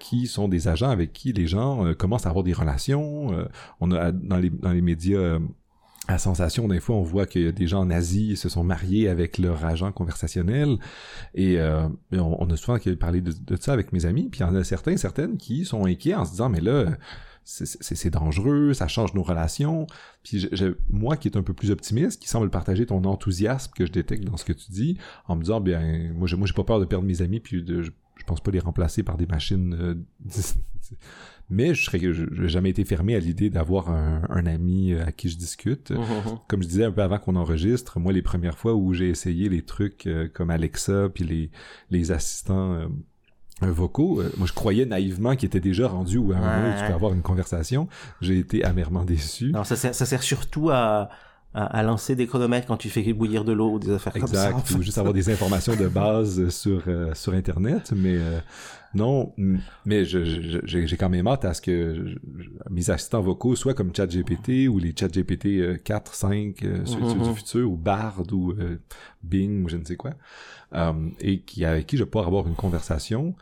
[0.00, 3.46] qui sont des agents avec qui les gens commencent à avoir des relations.
[3.80, 5.38] on a dans les, dans les médias
[6.08, 9.36] à Sensation, des fois, on voit que des gens en Asie se sont mariés avec
[9.36, 10.78] leur agent conversationnel.
[11.34, 14.30] Et euh, on, a souvent parlé de, ça avec mes amis.
[14.30, 16.86] Puis il y en a certains, certaines qui sont inquiets en se disant, mais là,
[17.44, 19.86] c'est dangereux, ça change nos relations.
[20.22, 23.84] Puis je, moi qui est un peu plus optimiste, qui semble partager ton enthousiasme que
[23.84, 26.80] je détecte dans ce que tu dis, en me disant, bien, moi, j'ai pas peur
[26.80, 29.94] de perdre mes amis, puis je, je pense pas les remplacer par des machines euh,
[31.50, 35.12] mais je serais n'ai jamais été fermé à l'idée d'avoir un, un, ami euh, à
[35.12, 35.90] qui je discute.
[35.90, 36.38] Mmh, mmh, mmh.
[36.46, 39.48] Comme je disais un peu avant qu'on enregistre, moi les premières fois où j'ai essayé
[39.48, 41.50] les trucs euh, comme Alexa puis les
[41.90, 42.86] les assistants euh,
[43.62, 46.86] vocaux, moi je croyais naïvement qu'ils étaient déjà rendus où à un moment où tu
[46.86, 47.88] peux avoir une conversation.
[48.20, 49.50] J'ai été amèrement déçu.
[49.52, 51.08] Alors ça sert, ça sert surtout à
[51.54, 54.50] à, lancer des chronomètres quand tu fais bouillir de l'eau ou des affaires comme ça.
[54.50, 56.82] Exact, ou juste avoir des informations de base sur
[57.14, 58.18] sur internet, mais
[58.94, 59.34] non,
[59.84, 62.16] mais j'ai quand même hâte à ce que
[62.70, 67.34] mes assistants vocaux soient comme ChatGPT ou les ChatGPT 4, 5, euh, ceux, du mm-hmm.
[67.34, 68.80] futur, ou Bard ou euh,
[69.22, 70.12] Bing ou je ne sais quoi,
[70.74, 73.34] euh, et qui, avec qui je vais pouvoir avoir une conversation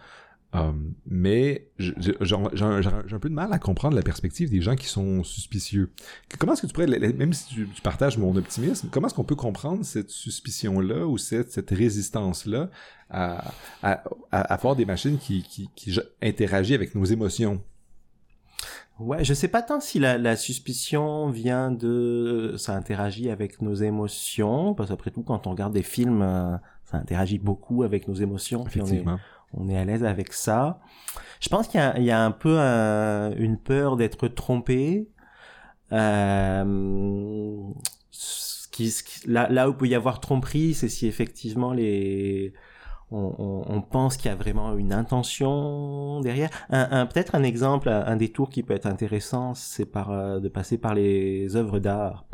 [0.55, 0.73] euh,
[1.07, 1.93] mais j'ai
[2.35, 5.91] un peu de mal à comprendre la perspective des gens qui sont suspicieux.
[6.39, 9.37] Comment est-ce que tu pourrais, même si tu, partages mon optimisme, comment est-ce qu'on peut
[9.37, 12.71] comprendre cette suspicion-là ou cette, cette résistance-là
[13.11, 17.63] à, à, à, avoir des machines qui, qui, qui interagissent avec nos émotions?
[18.99, 23.75] Ouais, je sais pas tant si la, la, suspicion vient de ça interagit avec nos
[23.75, 28.15] émotions, parce qu'après tout, quand on regarde des films, euh, ça interagit beaucoup avec nos
[28.15, 28.65] émotions.
[28.67, 29.19] Effectivement
[29.53, 30.81] on est à l'aise avec ça.
[31.41, 35.09] Je pense qu'il y, a un peu une peur d'être trompé.
[35.93, 37.63] Euh,
[39.27, 42.55] là, là où peut y avoir tromperie, c'est si effectivement les
[43.11, 46.51] on, pense qu'il y a vraiment une intention derrière.
[46.71, 50.95] Peut-être un exemple, un, détour qui peut être intéressant, c'est par euh, de passer par
[50.95, 52.25] les œuvres d'art.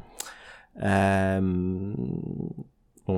[0.83, 1.93] Euh,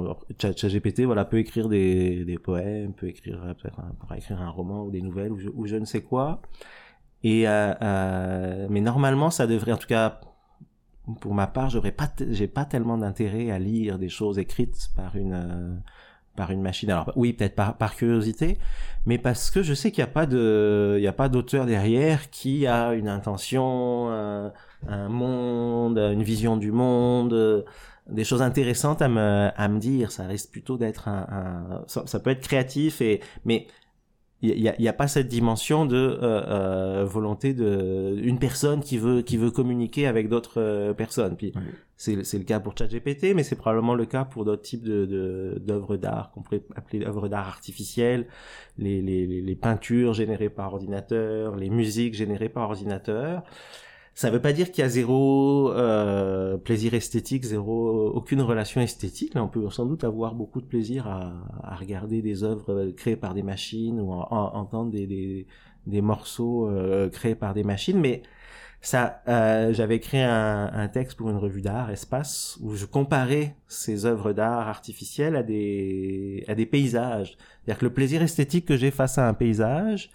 [0.02, 4.90] bon, ChatGPT voilà peut écrire des, poèmes, peut écrire peut-être un, écrire un roman ou
[4.90, 6.40] des nouvelles ou je, ne sais quoi.
[7.22, 10.20] Et euh, euh, mais normalement ça devrait en tout cas
[11.20, 15.16] pour ma part, j'aurais pas, j'ai pas tellement d'intérêt à lire des choses écrites par
[15.16, 15.74] une euh,
[16.34, 16.90] par une machine.
[16.90, 18.58] Alors oui, peut-être par, curiosité,
[19.06, 21.64] mais parce que je sais qu'il n'y a pas de, il y a pas d'auteur
[21.66, 27.64] derrière qui a une intention, un, monde, une vision du monde,
[28.10, 30.10] des choses intéressantes à me à me dire.
[30.12, 33.66] Ça risque plutôt d'être un, un ça, ça, peut être créatif et mais
[34.42, 38.82] il n'y a, y a, pas cette dimension de euh, euh, volonté de une personne
[38.82, 41.36] qui veut qui veut communiquer avec d'autres euh, personnes.
[41.36, 41.52] Puis
[41.96, 45.58] c'est c'est le cas pour ChatGPT, mais c'est probablement le cas pour d'autres types de
[45.62, 48.26] d'œuvres d'art qu'on pourrait appeler œuvres d'art artificielles,
[48.76, 53.44] les, les les peintures générées par ordinateur, les musiques générées par ordinateur.
[54.14, 59.32] Ça veut pas dire qu'il y a zéro euh, plaisir esthétique, zéro aucune relation esthétique.
[59.34, 61.32] On peut sans doute avoir beaucoup de plaisir à,
[61.64, 65.48] à regarder des œuvres créées par des machines ou à, entendre des, des,
[65.88, 67.98] des morceaux euh, créés par des machines.
[67.98, 68.22] Mais
[68.80, 73.56] ça, euh, j'avais écrit un, un, texte pour une revue d'art, Espace, où je comparais
[73.66, 77.36] ces œuvres d'art artificielles à des à des paysages.
[77.64, 80.10] C'est-à-dire que le plaisir esthétique que j'ai face à un paysage.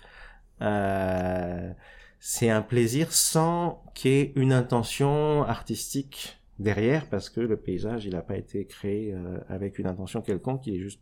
[0.61, 1.71] Euh,
[2.19, 8.05] c'est un plaisir sans qu'il y ait une intention artistique derrière, parce que le paysage,
[8.05, 11.01] il n'a pas été créé euh, avec une intention quelconque, il est juste...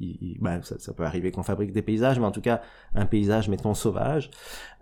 [0.00, 2.62] Il, bah, ça, ça, peut arriver qu'on fabrique des paysages, mais en tout cas,
[2.94, 4.30] un paysage, mettons, sauvage.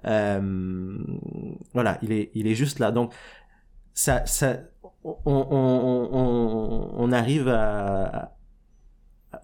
[0.07, 0.99] Euh,
[1.75, 2.91] voilà, il est, il est juste là.
[2.91, 3.13] Donc,
[3.93, 4.61] ça, ça,
[5.05, 8.39] on, on, on, on arrive à,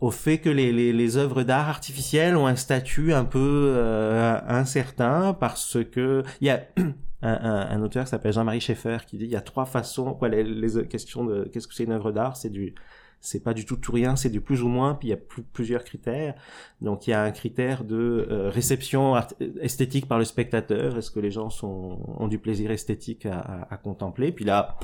[0.00, 4.38] au fait que les, les, les œuvres d'art artificielles ont un statut un peu euh,
[4.46, 9.16] incertain parce que il y a un, un, un auteur qui s'appelle Jean-Marie Schaeffer qui
[9.18, 11.92] dit il y a trois façons quoi les, les questions de qu'est-ce que c'est une
[11.92, 12.36] œuvre d'art?
[12.36, 12.74] C'est du
[13.22, 15.16] c'est pas du tout tout rien c'est du plus ou moins puis il y a
[15.16, 16.34] plus, plusieurs critères.
[16.82, 19.14] Donc il y a un critère de euh, réception
[19.60, 20.98] esthétique par le spectateur.
[20.98, 24.30] Est-ce que les gens sont ont du plaisir esthétique à, à, à contempler?
[24.30, 24.76] Puis là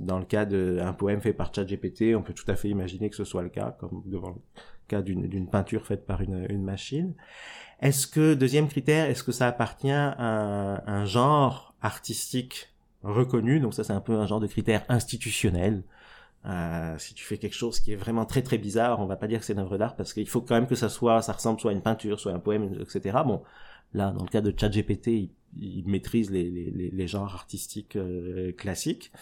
[0.00, 3.16] dans le cas d'un poème fait par ChatGPT, on peut tout à fait imaginer que
[3.16, 4.40] ce soit le cas, comme devant le
[4.88, 7.14] cas d'une peinture faite par une, machine.
[7.80, 13.60] Est-ce que, deuxième critère, est-ce que ça appartient à un, genre artistique reconnu?
[13.60, 15.82] Donc ça, c'est un peu un genre de critère institutionnel.
[16.46, 19.26] Euh, si tu fais quelque chose qui est vraiment très très bizarre, on va pas
[19.26, 21.34] dire que c'est une œuvre d'art parce qu'il faut quand même que ça soit, ça
[21.34, 23.18] ressemble soit à une peinture, soit à un poème, etc.
[23.26, 23.42] Bon,
[23.92, 29.12] là, dans le cas de ChatGPT, il, il maîtrise les genres artistiques euh, classiques.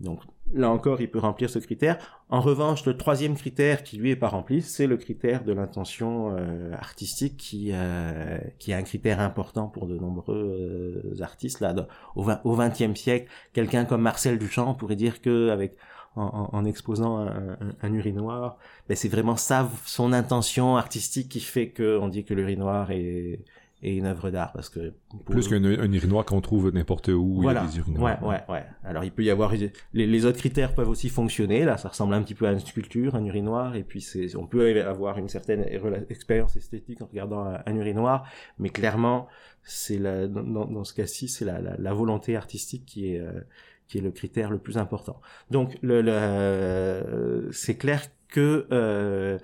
[0.00, 0.20] Donc
[0.52, 1.98] là encore, il peut remplir ce critère.
[2.28, 6.36] En revanche, le troisième critère qui lui est pas rempli, c'est le critère de l'intention
[6.36, 11.60] euh, artistique, qui euh, qui est un critère important pour de nombreux euh, artistes.
[11.60, 11.74] Là,
[12.14, 15.76] au XXe siècle, quelqu'un comme Marcel Duchamp pourrait dire que avec
[16.18, 18.56] en, exposant un, un, un, urinoir,
[18.88, 23.40] ben c'est vraiment ça, son intention artistique qui fait que on dit que l'urinoir est
[23.82, 24.94] et une œuvre d'art parce que
[25.26, 27.60] plus qu'un urinoir qu'on trouve n'importe où voilà.
[27.60, 28.22] il y a des urinoirs.
[28.22, 28.64] Ouais, ouais, ouais.
[28.82, 31.64] Alors il peut y avoir les, les, autres critères peuvent aussi fonctionner.
[31.64, 34.46] Là, ça ressemble un petit peu à une sculpture, un urinoir, et puis c'est on
[34.46, 35.64] peut avoir une certaine
[36.08, 38.26] expérience esthétique en regardant un, un urinoir,
[38.58, 39.28] mais clairement
[39.62, 43.40] c'est la dans, dans ce cas-ci c'est la, la, la, volonté artistique qui est euh,
[43.88, 45.20] qui est le critère le plus important.
[45.50, 49.38] Donc le, le euh, c'est clair que euh,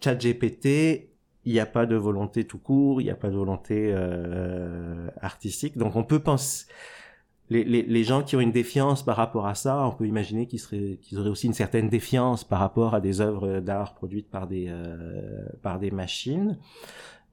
[0.00, 1.15] ChatGPT
[1.46, 5.08] il n'y a pas de volonté tout court, il n'y a pas de volonté euh,
[5.22, 5.78] artistique.
[5.78, 6.66] Donc on peut penser,
[7.48, 10.46] les, les, les, gens qui ont une défiance par rapport à ça, on peut imaginer
[10.48, 14.28] qu'ils seraient, qu'ils auraient aussi une certaine défiance par rapport à des œuvres d'art produites
[14.28, 16.58] par des euh, par des machines.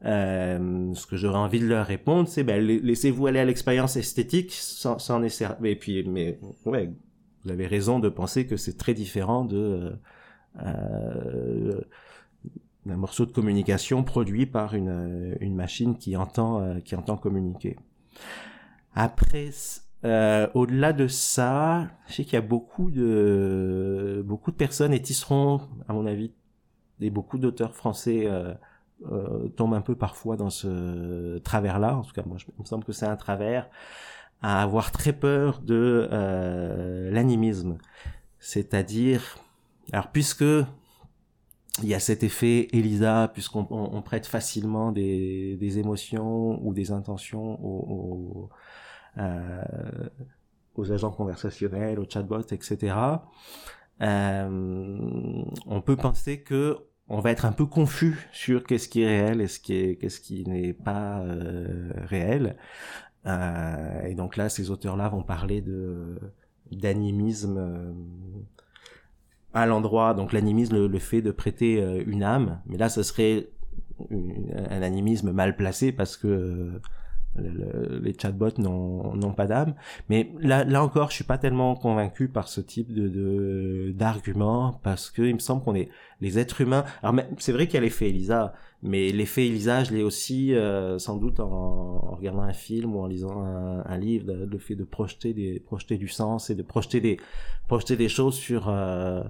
[0.06, 4.52] Euh, ce que j'aurais envie de leur répondre, c'est ben laissez-vous aller à l'expérience esthétique
[4.52, 5.24] sans, sans.
[5.64, 6.92] Et puis, mais ouais,
[7.44, 9.94] vous avez raison de penser que c'est très différent de
[10.64, 11.82] euh,
[12.90, 17.18] un morceau de communication produit par une, euh, une machine qui entend, euh, qui entend
[17.18, 17.78] communiquer.
[18.94, 19.50] Après,
[20.06, 25.02] euh, au-delà de ça, je sais qu'il y a beaucoup de, beaucoup de personnes et
[25.02, 26.32] tisseront, à mon avis,
[27.00, 28.30] et beaucoup d'auteurs français
[29.58, 31.98] tombent un peu parfois dans ce travers-là.
[31.98, 33.70] En tout cas, moi, je, il me semble que c'est un travers
[34.42, 36.08] à avoir très peur de
[37.12, 37.78] l'animisme.
[38.40, 39.38] C'est-à-dire,
[39.92, 40.46] alors puisque
[41.82, 46.92] il y a cet effet Elisa, puisqu'on on, prête facilement des, des, émotions ou des
[46.92, 48.50] intentions aux, aux,
[49.18, 49.64] euh,
[50.76, 52.96] aux, agents conversationnels, aux chatbots, etc.
[54.02, 56.78] Euh, on peut penser que
[57.10, 59.96] on va être un peu confus sur qu'est-ce qui est réel et ce qui est
[59.98, 62.56] qu'est-ce qui n'est pas euh, réel.
[63.26, 66.20] Euh, et donc là, ces auteurs-là vont parler de
[66.72, 67.92] d'animisme euh,
[69.54, 73.50] à l'endroit, donc l'animisme, le, fait de prêter euh, une âme, mais là ce serait
[74.10, 76.82] un animisme mal placé parce que
[77.36, 79.74] les chatbots n'ont pas d'âme.
[80.10, 85.10] Mais là, là encore, je suis pas tellement convaincu par ce type de d'argument parce
[85.10, 85.90] que il me semble qu'on est
[86.22, 86.86] les êtres humains.
[87.02, 91.00] Alors c'est vrai qu'il y a l'effet Elisa, mais l'effet Elisa, je l'ai aussi euh,
[91.00, 95.34] sans doute en, regardant un film ou en lisant un, livre, le fait de projeter
[95.34, 97.18] des projeter du sens et de projeter des
[97.68, 99.24] projeter des choses sur euh,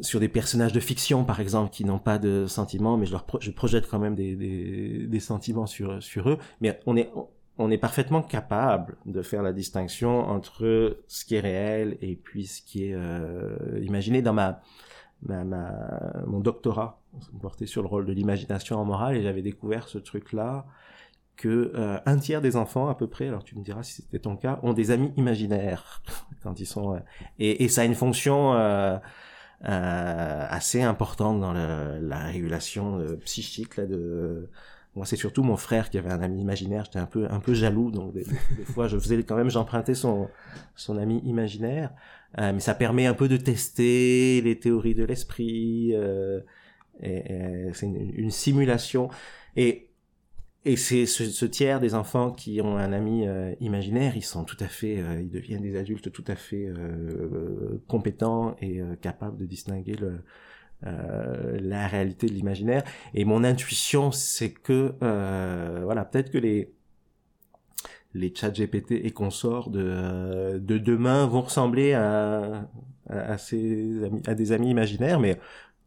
[0.00, 3.26] sur des personnages de fiction par exemple qui n'ont pas de sentiments mais je leur
[3.40, 6.38] je projette quand même des, des, des, sentiments sur sur eux.
[6.60, 7.10] Mais on est
[7.58, 12.46] on est parfaitement capable de faire la distinction entre ce qui est réel et puis
[12.46, 14.20] ce qui est euh, imaginé.
[14.20, 14.60] Dans ma,
[15.22, 15.72] ma, ma
[16.26, 17.00] mon doctorat
[17.40, 20.66] porté sur le rôle de l'imagination en morale et j'avais découvert ce truc là
[21.36, 24.18] que euh, un tiers des enfants à peu près, alors tu me diras si c'était
[24.18, 26.02] ton cas, ont des amis imaginaires
[26.42, 26.98] quand ils sont euh,
[27.38, 28.96] et, et, ça a une fonction euh,
[29.62, 34.48] assez importante dans la régulation euh, psychique là de
[34.94, 36.84] moi c'est surtout mon frère qui avait un ami imaginaire.
[36.84, 38.24] J'étais un peu un peu jaloux donc des,
[38.64, 40.28] fois je faisais quand même j'empruntais son
[40.74, 41.90] son ami imaginaire.
[42.38, 46.40] Euh, mais ça permet un peu de tester les théories de l'esprit euh,
[47.00, 49.08] et, et c'est une, une, simulation.
[49.56, 49.85] Et
[50.66, 54.56] et c'est ce, tiers des enfants qui ont un ami euh, imaginaire, ils sont tout
[54.58, 59.46] à fait, euh, ils deviennent des adultes tout à fait euh, compétents et capables de
[59.46, 60.22] distinguer le,
[60.82, 62.82] la réalité de l'imaginaire.
[63.14, 64.94] Et mon intuition, c'est que,
[65.84, 66.72] voilà, peut-être que les
[68.14, 72.66] les chats GPT et consorts de, de demain vont ressembler à,
[73.10, 75.38] à, ces amis, à des amis imaginaires, mais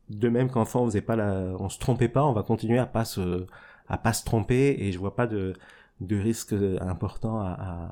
[0.09, 1.17] de même qu'enfant on faisait pas
[1.59, 3.47] on se trompait pas, on va continuer à pas se
[3.89, 5.53] à pas se tromper et je vois pas de,
[5.99, 7.91] de risque important à, à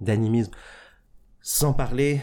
[0.00, 0.52] d'animisme.
[1.40, 2.20] Sans parler,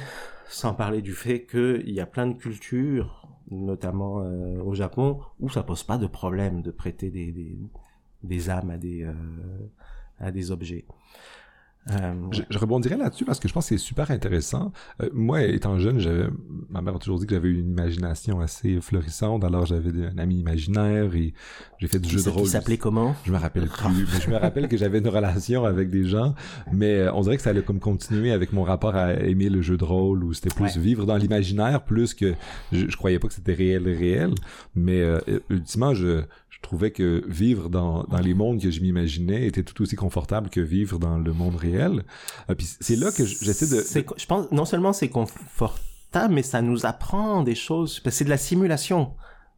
[0.48, 5.50] sans parler du fait qu'il y a plein de cultures, notamment euh, au Japon, où
[5.50, 7.58] ça pose pas de problème de prêter des, des,
[8.24, 9.14] des âmes à des, euh,
[10.20, 10.86] à des objets.
[11.92, 12.14] Euh,
[12.50, 14.72] je, rebondirais là-dessus parce que je pense que c'est super intéressant.
[15.04, 16.26] Euh, moi, étant jeune, j'avais,
[16.70, 19.44] ma mère a toujours dit que j'avais une imagination assez florissante.
[19.44, 21.34] Alors, j'avais un ami imaginaire et
[21.78, 22.44] j'ai fait du jeu de rôle.
[22.44, 23.16] Qui s'appelait comment?
[23.24, 24.08] Je me rappelle plus.
[24.12, 26.34] mais je me rappelle que j'avais une relation avec des gens,
[26.74, 29.62] mais euh, on dirait que ça allait comme continuer avec mon rapport à aimer le
[29.62, 32.34] jeu de rôle où c'était plus vivre dans l'imaginaire plus que
[32.72, 34.34] je, je, croyais pas que c'était réel réel.
[34.74, 35.04] Mais
[35.50, 36.24] ultimement, je
[36.62, 40.60] trouvais que vivre dans, dans les mondes que je m'imaginais était tout aussi confortable que
[40.62, 42.04] vivre dans le monde réel.
[42.50, 43.84] Euh, puis c'est là que j'essaie de...
[44.18, 48.02] Je pense, non seulement c'est confortable, mais ça nous apprend des choses.
[48.10, 49.14] C'est de la simulation.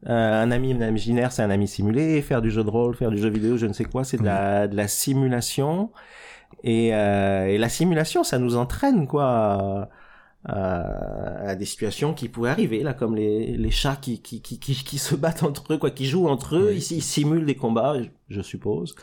[0.08, 2.22] Euh, un ami imaginaire, c'est un ami simulé.
[2.22, 4.26] Faire du jeu de rôle, faire du jeu vidéo, je ne sais quoi, c'est de,
[4.26, 5.92] la, de la simulation.
[6.64, 9.90] Et, euh, et la simulation, ça nous entraîne, quoi
[10.46, 14.98] à, des situations qui pouvaient arriver là comme les, les chats qui, qui, qui, qui,
[14.98, 16.74] se battent entre eux quoi qui jouent entre eux.
[16.74, 17.96] Ici ils, simulent des combats
[18.30, 18.96] je, suppose.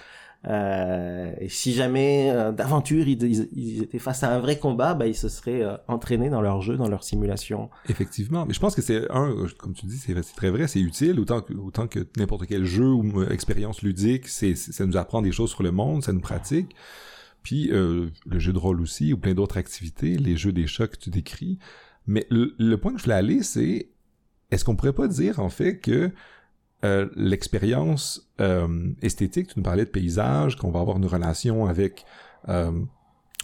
[0.46, 5.06] Euh, et si jamais euh, d'aventure ils, ils, étaient face à un vrai combat bah
[5.06, 7.70] ils se seraient euh, entraînés dans leur jeu dans leur simulation.
[7.88, 8.44] Effectivement.
[8.46, 11.40] Mais je pense que c'est un comme tu dis c'est très vrai c'est utile autant
[11.40, 15.32] que autant que n'importe quel jeu ou euh, expérience ludique c'est ça nous apprend des
[15.32, 16.74] choses sur le monde ça nous pratique
[17.44, 20.88] puis euh, le jeu de rôle aussi, ou plein d'autres activités, les jeux des chats
[20.88, 21.58] que tu décris.
[22.06, 23.90] Mais le, point que je voulais aller, c'est
[24.50, 26.10] est-ce qu'on pourrait pas dire en fait que
[26.84, 32.04] euh, l'expérience euh, esthétique, tu nous parlais de paysage, qu'on va avoir une relation avec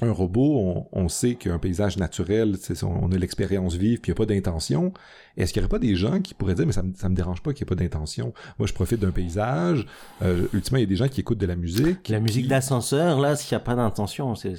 [0.03, 4.27] un robot, on, sait qu'un paysage naturel, on a l'expérience vive, puis il n'y a
[4.27, 4.93] pas d'intention.
[5.37, 7.43] Est-ce qu'il n'y aurait pas des gens qui pourraient dire, mais ça me, me dérange
[7.43, 8.33] pas qu'il n'y ait pas d'intention?
[8.59, 9.87] Moi, je profite d'un paysage.
[10.23, 12.09] Euh, ultimement, il y a des gens qui écoutent de la musique.
[12.09, 14.57] La musique d'ascenseur, là, s'il n'y a pas d'intention, c'est,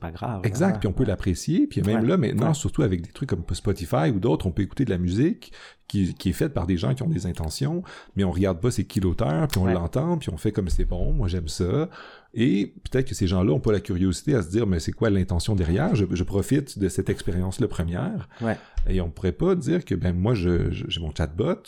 [0.00, 0.40] pas grave.
[0.44, 1.66] Exact, puis on peut l'apprécier.
[1.66, 4.84] Puis même là, maintenant, surtout avec des trucs comme Spotify ou d'autres, on peut écouter
[4.84, 5.52] de la musique
[5.88, 7.82] qui, qui, est faite par des gens qui ont des intentions,
[8.16, 10.84] mais on regarde pas c'est qui l'auteur, puis on l'entend, puis on fait comme c'est
[10.84, 11.88] bon, moi j'aime ça.
[12.34, 15.08] Et peut-être que ces gens-là ont pas la curiosité à se dire, mais c'est quoi
[15.10, 15.94] l'intention derrière?
[15.94, 18.28] Je, je, profite de cette expérience-là première.
[18.40, 18.56] Ouais.
[18.88, 21.62] Et on pourrait pas dire que, ben, moi, je, j'ai mon chatbot,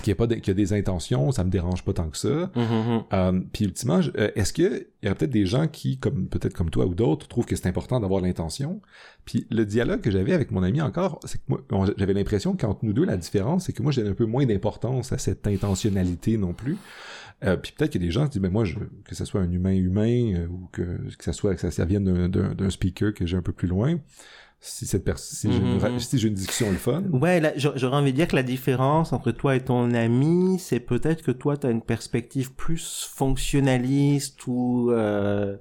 [0.00, 2.28] qui a pas qui a des intentions, ça me dérange pas tant que ça.
[2.28, 3.02] Mm-hmm, mm-hmm.
[3.12, 6.54] Euh, puis ultimement, euh, est-ce que il y a peut-être des gens qui, comme peut-être
[6.54, 8.80] comme toi ou d'autres, trouvent que c'est important d'avoir l'intention?
[9.26, 12.84] Puis le dialogue que j'avais avec mon ami encore, c'est que moi, j'avais l'impression qu'entre
[12.84, 16.38] nous deux, la différence, c'est que moi j'ai un peu moins d'importance à cette intentionnalité
[16.38, 16.78] non plus.
[17.44, 19.24] Euh, puis peut-être qu'il y a des gens qui disent, mais moi, je, que ce
[19.24, 20.82] soit un humain humain euh, ou que,
[21.16, 23.98] que ça soit que ça, vienne d'un speaker que j'ai un peu plus loin,
[24.64, 25.98] si cette mm-hmm.
[25.98, 27.02] si j'ai une discussion le fun.
[27.10, 31.22] Ouais, j'aurais envie de dire que la différence entre toi et ton ami, c'est peut-être
[31.22, 35.56] que toi, tu as une perspective plus fonctionnaliste ou euh,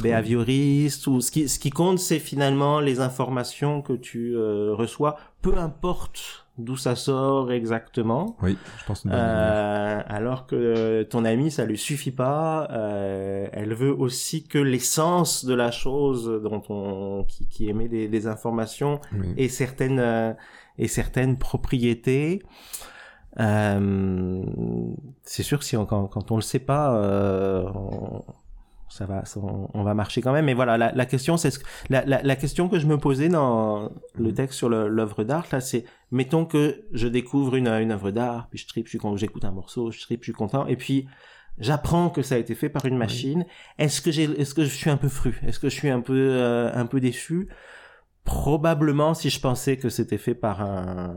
[0.00, 5.18] behavioriste ou ce qui ce qui compte, c'est finalement les informations que tu euh, reçois,
[5.42, 8.36] peu importe d'où ça sort exactement.
[8.42, 12.68] Oui, je pense une bonne Euh, alors que ton amie, ça lui suffit pas.
[12.70, 18.08] Euh, elle veut aussi que l'essence de la chose dont on qui, qui émet des,
[18.08, 19.34] des informations Oui.
[19.36, 20.32] et certaines euh,
[20.78, 22.42] et certaines propriétés.
[23.38, 24.42] Euh,
[25.22, 28.24] c'est sûr que si on, quand, quand on le sait pas, euh, on,
[28.88, 30.44] ça va, ça- on, on va marcher quand même.
[30.44, 32.98] Mais voilà, la, la question, c'est ce que- la, la, la question que je me
[32.98, 34.34] posais dans le Mhm.
[34.34, 38.58] texte sur l'œuvre d'art là, c'est mettons que je découvre une, une œuvre d'art, puis
[38.58, 41.06] je tripe, je suis content, j'écoute un morceau, je tripe, je suis content, et puis
[41.58, 43.44] j'apprends que ça a été fait par une machine.
[43.78, 45.40] Est-ce que j'ai, est-ce que je suis un peu fru?
[45.46, 47.48] Est-ce que je suis un peu, euh, un peu déçu?
[48.24, 51.14] Probablement si je pensais que c'était fait par un,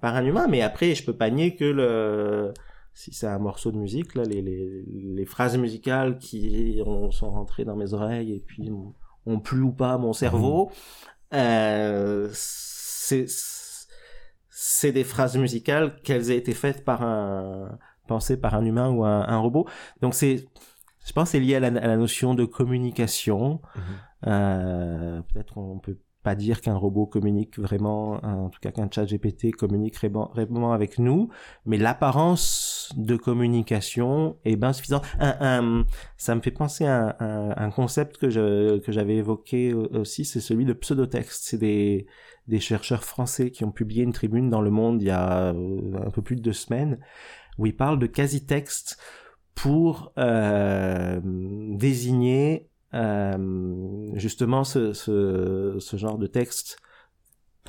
[0.00, 2.54] par un humain, mais après je peux pas nier que le,
[2.94, 7.30] si c'est un morceau de musique, là, les, les, les phrases musicales qui ont, sont
[7.30, 8.94] rentrées dans mes oreilles et puis ont,
[9.26, 10.70] ont plu ou pas mon cerveau,
[11.32, 13.26] euh, c'est,
[14.48, 19.04] c'est des phrases musicales qu'elles aient été faites par un, pensées par un humain ou
[19.04, 19.66] un, un robot.
[20.02, 20.48] Donc c'est,
[21.06, 23.60] je pense, que c'est lié à la, à la notion de communication.
[23.74, 23.82] Mhm.
[24.26, 29.06] Euh, peut-être qu'on peut pas dire qu'un robot communique vraiment, en tout cas qu'un chat
[29.06, 31.28] GPT communique vraiment, avec nous,
[31.64, 35.04] mais l'apparence de communication est bien suffisante.
[35.20, 41.44] Ça me fait penser à un, concept que j'avais évoqué aussi, c'est celui de pseudotexte.
[41.44, 42.06] C'est des
[42.60, 46.10] chercheurs français qui ont publié une tribune dans Le Monde il y a euh, un
[46.10, 46.98] peu plus de deux semaines
[47.58, 48.98] où ils parlent de quasi-texte
[49.54, 56.78] pour euh, désigner euh, justement ce, ce, ce genre de texte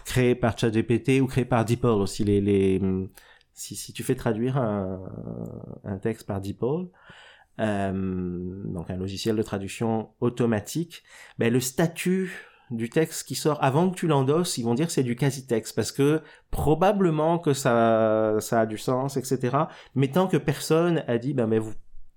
[0.06, 2.24] créé par ChatGPT ou créé par DeepL aussi.
[2.24, 2.82] Les, les,
[3.54, 5.02] si, si tu fais traduire un,
[5.84, 6.88] un texte par DeepL,
[7.60, 11.04] euh, donc un logiciel de traduction automatique,
[11.38, 15.04] ben le statut du texte qui sort avant que tu l'endosses, ils vont dire c'est
[15.04, 19.58] du quasi-texte parce que probablement que ça, ça a du sens, etc.
[19.94, 21.74] Mais tant que personne a dit, ben, mais vous,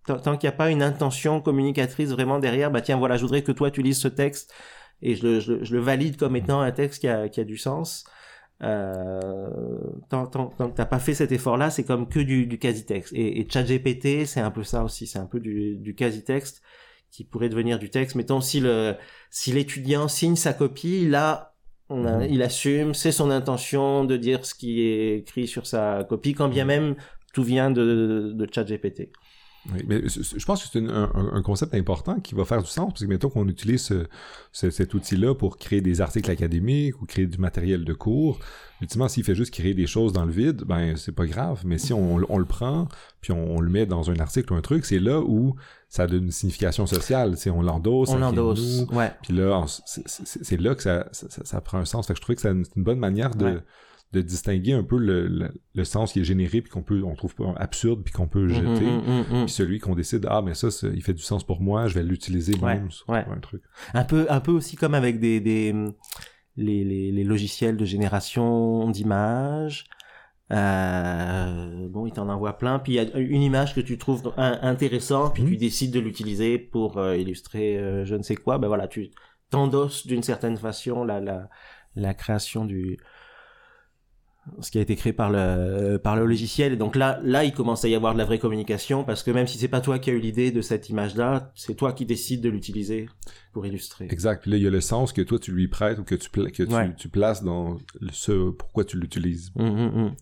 [0.07, 3.23] tant, tant qu'il n'y a pas une intention communicatrice vraiment derrière, bah tiens, voilà, je
[3.23, 4.53] voudrais que toi tu lises ce texte
[5.03, 7.41] et je le, je le, je le valide comme étant un texte qui a, qui
[7.41, 8.05] a du sens.
[8.63, 9.49] Euh,
[10.09, 13.13] tant, tant, tant que t'as pas fait cet effort-là, c'est comme que du, du quasi-texte.
[13.13, 16.63] Et, et ChatGPT, c'est un peu ça aussi, c'est un peu du, du quasi-texte
[17.11, 18.15] qui pourrait devenir du texte.
[18.17, 18.95] Mettons si le
[19.31, 21.55] si l'étudiant signe sa copie, là,
[21.91, 22.29] on a, Mhm.
[22.31, 26.49] il assume, c'est son intention de dire ce qui est écrit sur sa copie, quand
[26.49, 26.95] bien même
[27.35, 29.11] tout vient de, de ChatGPT.
[29.73, 32.91] Oui, mais je pense que c'est un, un concept important qui va faire du sens,
[32.93, 34.07] parce que mettons qu'on utilise ce-
[34.53, 38.39] ce- cet outil-là pour créer des articles académiques ou créer du matériel de cours.
[38.83, 41.63] Ultimement, s'il fait juste créer des choses dans le vide, ben c'est pas grave.
[41.65, 42.89] Mais si on, on le prend,
[43.23, 45.55] puis on, on le met dans un article ou un truc, c'est là où
[45.89, 47.39] ça donne une signification sociale.
[47.39, 48.85] C'est on l'endosse, On l'endosse.
[48.93, 49.13] Ouais.
[49.23, 52.07] Puis là, c'est- là que ça, ça, ça- prend un sens.
[52.07, 53.59] Fait que je trouvais que c'est une, c'est une bonne manière de, Ouais.
[54.15, 57.15] De distinguer un peu le, le, le sens qui est généré puis qu'on peut, on
[57.15, 58.87] trouve absurde puis qu'on peut jeter.
[58.87, 59.45] Mm, mm, mm, mm.
[59.45, 62.03] Puis celui qu'on décide, ah, mais ça, il fait du sens pour moi, je vais
[62.03, 63.25] l'utiliser Ouais, ouais.
[63.31, 63.63] un truc.
[63.93, 65.75] Un peu, un peu aussi comme avec des, des
[66.57, 69.85] les, les, les logiciels de génération d'images.
[70.53, 72.79] Euh, bon, il t'en envoie plein.
[72.79, 75.49] Puis il y a une image que tu trouves in- intéressante, puis Mhm.
[75.51, 78.59] tu décides de l'utiliser pour euh, illustrer euh, je ne sais quoi.
[78.59, 79.11] Ben voilà, tu
[79.51, 81.49] t'endosses d'une certaine façon la, la,
[81.97, 82.99] la création du
[84.61, 87.53] ce qui a été créé par le par le logiciel et donc là là il
[87.55, 89.99] commence à y avoir de la vraie communication parce que même si c'est pas toi
[89.99, 93.09] qui as eu l'idée de cette image là c'est toi qui décides de l'utiliser
[93.53, 94.43] pour illustrer Exact.
[94.43, 96.29] Puis là, il y a le sens que toi, tu lui prêtes ou que tu,
[96.29, 96.93] que tu, Ouais.
[96.97, 97.79] tu places dans
[98.13, 99.51] ce pourquoi tu l'utilises.
[99.57, 100.15] Hum, hum, hum.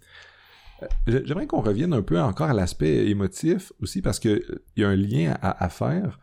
[1.06, 4.82] J'ai- J'aimerais qu'on revienne un peu encore à l'aspect émotif aussi parce que euh, il
[4.82, 6.18] y a un lien à, à faire.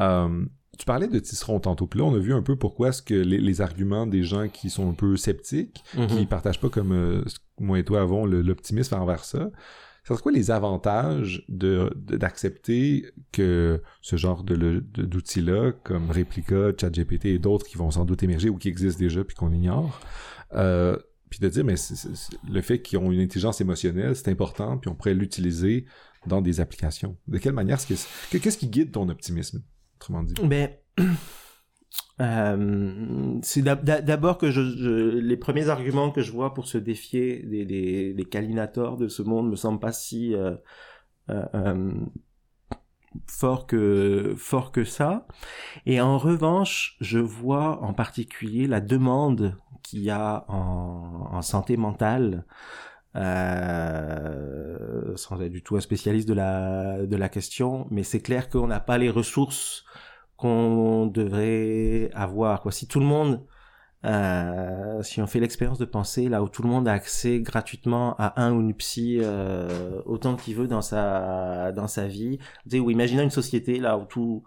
[0.00, 0.44] Euh,
[0.80, 3.12] tu parlais de tisseron tantôt, puis là on a vu un peu pourquoi est-ce que
[3.14, 6.06] les, les arguments des gens qui sont un peu sceptiques, Mhm.
[6.06, 7.22] qui partagent pas comme euh,
[7.58, 9.50] moi et toi avons l'optimisme envers ça,
[10.04, 16.72] c'est quoi les avantages de de- d'accepter que ce genre de de- d'outils-là, comme Replica,
[16.80, 20.00] ChatGPT et d'autres qui vont sans doute émerger ou qui existent déjà puis qu'on ignore,
[20.54, 20.96] euh,
[21.28, 24.78] puis de dire mais c'est- c'est- le fait qu'ils ont une intelligence émotionnelle c'est important
[24.78, 25.84] puis on pourrait l'utiliser
[26.26, 29.62] dans des applications de quelle manière est-ce que qu'est-ce qui guide ton optimisme?
[30.00, 30.70] Autrement Ben,
[32.20, 36.66] euh, c'est d'ab- d'a- d'abord que je, je- les premiers arguments que je vois pour
[36.66, 40.54] se défier des, des, des calinators de ce monde me semblent pas si euh,
[41.30, 41.92] euh, euh,
[43.26, 45.26] forts que forts que ça.
[45.86, 51.76] Et en revanche, je vois en particulier la demande qu'il y a en, en santé
[51.76, 52.46] mentale.
[53.16, 58.48] Euh, sans être du tout un spécialiste de la de la question, mais c'est clair
[58.48, 59.84] qu'on n'a pas les ressources
[60.36, 62.62] qu'on devrait avoir.
[62.62, 62.72] Quoi.
[62.72, 63.44] Si tout le monde
[64.06, 68.14] euh, si on fait l'expérience de penser là où tout le monde a accès gratuitement
[68.18, 72.38] à un ou une psy euh, autant qu'il veut dans sa dans sa vie,
[72.72, 74.42] ou imaginez une société là où tout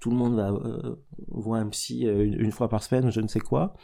[0.00, 0.96] tout le monde euh,
[1.28, 3.74] voit un psy une, fois par semaine, je ne sais quoi.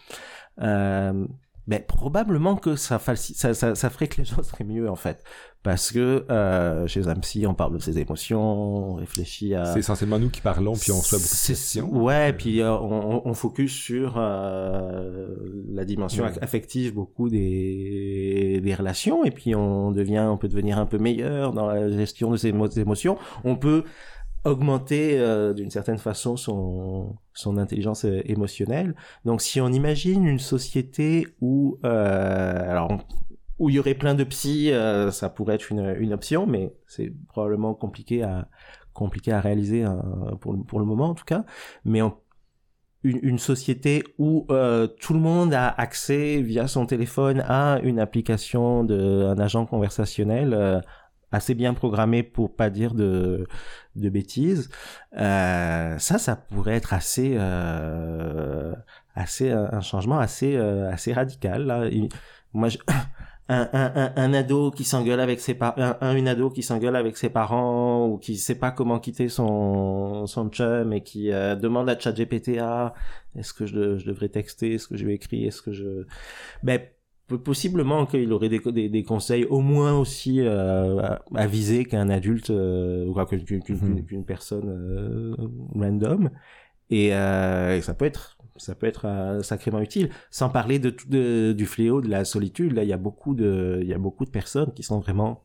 [1.70, 5.22] Ben probablement que ça, ça, ça, ça ferait que les gens seraient mieux en fait
[5.62, 9.66] parce que euh, chez un psy, on parle de ses émotions, on réfléchit à...
[9.66, 11.94] C'est essentiellement nous qui parlons, puis on reçoit beaucoup de questions.
[11.94, 15.28] Ouais, puis euh, on, on, focus sur euh,
[15.68, 20.86] la dimension affective beaucoup des, des relations, et puis on devient, on peut devenir un
[20.86, 23.18] peu meilleur dans la gestion de ses émotions.
[23.44, 23.84] On peut
[24.44, 28.94] augmenter euh, d'une certaine façon son, son intelligence euh, émotionnelle.
[29.24, 31.78] Donc si on imagine une société où...
[31.84, 32.98] Euh, alors
[33.60, 36.72] où il y aurait plein de psy, euh, ça pourrait être une, une option, mais
[36.86, 38.48] c'est probablement compliqué à
[38.92, 39.94] compliqué à réaliser euh,
[40.40, 41.44] pour, le, pour le moment en tout cas.
[41.84, 47.78] Mais une, une, société où euh, tout le monde a accès via son téléphone à
[47.82, 50.82] une application de un agent conversationnel
[51.32, 53.46] assez bien programmé pour pas dire de
[53.96, 54.68] de bêtises.
[55.12, 57.36] ça, ça pourrait être assez
[59.14, 61.66] assez un changement assez assez radical.
[61.66, 61.88] Là.
[62.52, 62.78] Moi, je,
[63.50, 67.16] un, un, un, ado qui s'engueule avec ses parents, un, une ado qui s'engueule avec
[67.16, 71.88] ses parents ou qui sait pas comment quitter son son chum et qui euh, demande
[71.90, 72.94] à ChatGPT ah,
[73.36, 76.06] est-ce que je, je, devrais texter, est-ce que je vais écrire, est-ce que je
[76.62, 76.80] ben
[77.38, 83.06] possiblement qu'il aurait des, des, des, conseils au moins aussi euh, avisés qu'un adulte euh,
[83.06, 85.36] ou qu'une qu'une personne euh,
[85.74, 86.30] random
[86.90, 90.10] et, et ça peut être ça peut être sacrément utile.
[90.30, 93.88] Sans parler de, du fléau de la solitude, là, il y a beaucoup de, il
[93.88, 95.44] y a beaucoup de personnes qui sont vraiment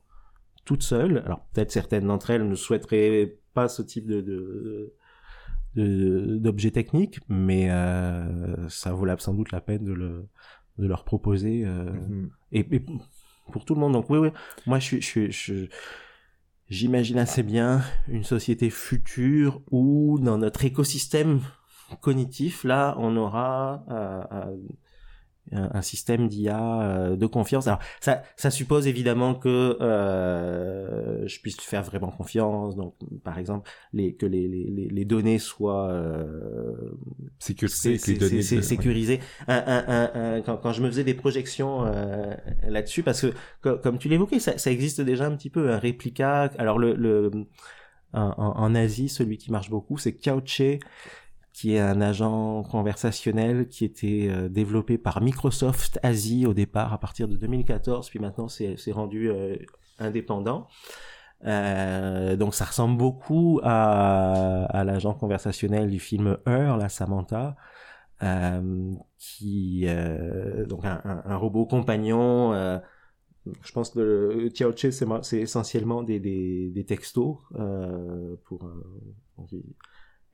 [0.65, 1.21] toutes seules.
[1.25, 4.93] Alors peut-être certaines d'entre elles ne souhaiteraient pas ce type de, de
[5.75, 10.27] d'objets techniques, mais euh, ça vaut sans doute la peine de, le,
[10.77, 12.29] de leur proposer euh, mm-hmm.
[12.51, 12.85] et,
[13.51, 13.93] pour tout le monde.
[13.93, 14.29] Donc oui, oui,
[14.65, 15.67] moi je suis, je,
[16.69, 21.41] j'imagine assez bien une société future où dans notre écosystème
[22.01, 24.55] cognitif, là, on aura euh, euh,
[25.51, 27.67] un système d'IA euh, de confiance.
[27.67, 32.75] Alors ça, ça suppose évidemment que euh, je puisse faire vraiment confiance.
[32.75, 36.73] Donc par exemple, les, que les, les, les données soient euh,
[37.39, 37.97] sécurisées.
[37.97, 39.19] sécurisées.
[39.47, 42.33] quand, quand, je me faisais des projections euh,
[42.67, 43.25] là-dessus, parce
[43.61, 46.49] que comme tu l'évoquais, ça, ça, existe déjà un petit peu un réplica.
[46.57, 47.31] Alors le, le
[48.13, 50.79] en, en, Asie, celui qui marche beaucoup, c'est Couché
[51.55, 56.97] qui est un agent conversationnel qui était euh, développé par Microsoft Asie au départ à
[56.97, 59.55] partir de 2014, puis maintenant c'est rendu euh,
[59.97, 60.67] indépendant.
[61.45, 67.55] Euh, donc ça ressemble beaucoup à, l'agent conversationnel du film Her, la Samantha,
[69.17, 69.87] qui
[70.67, 72.51] donc un, robot compagnon.
[73.61, 74.89] je pense que le Tiaoche
[75.21, 77.37] c'est essentiellement des, des, des textos
[78.43, 78.69] pour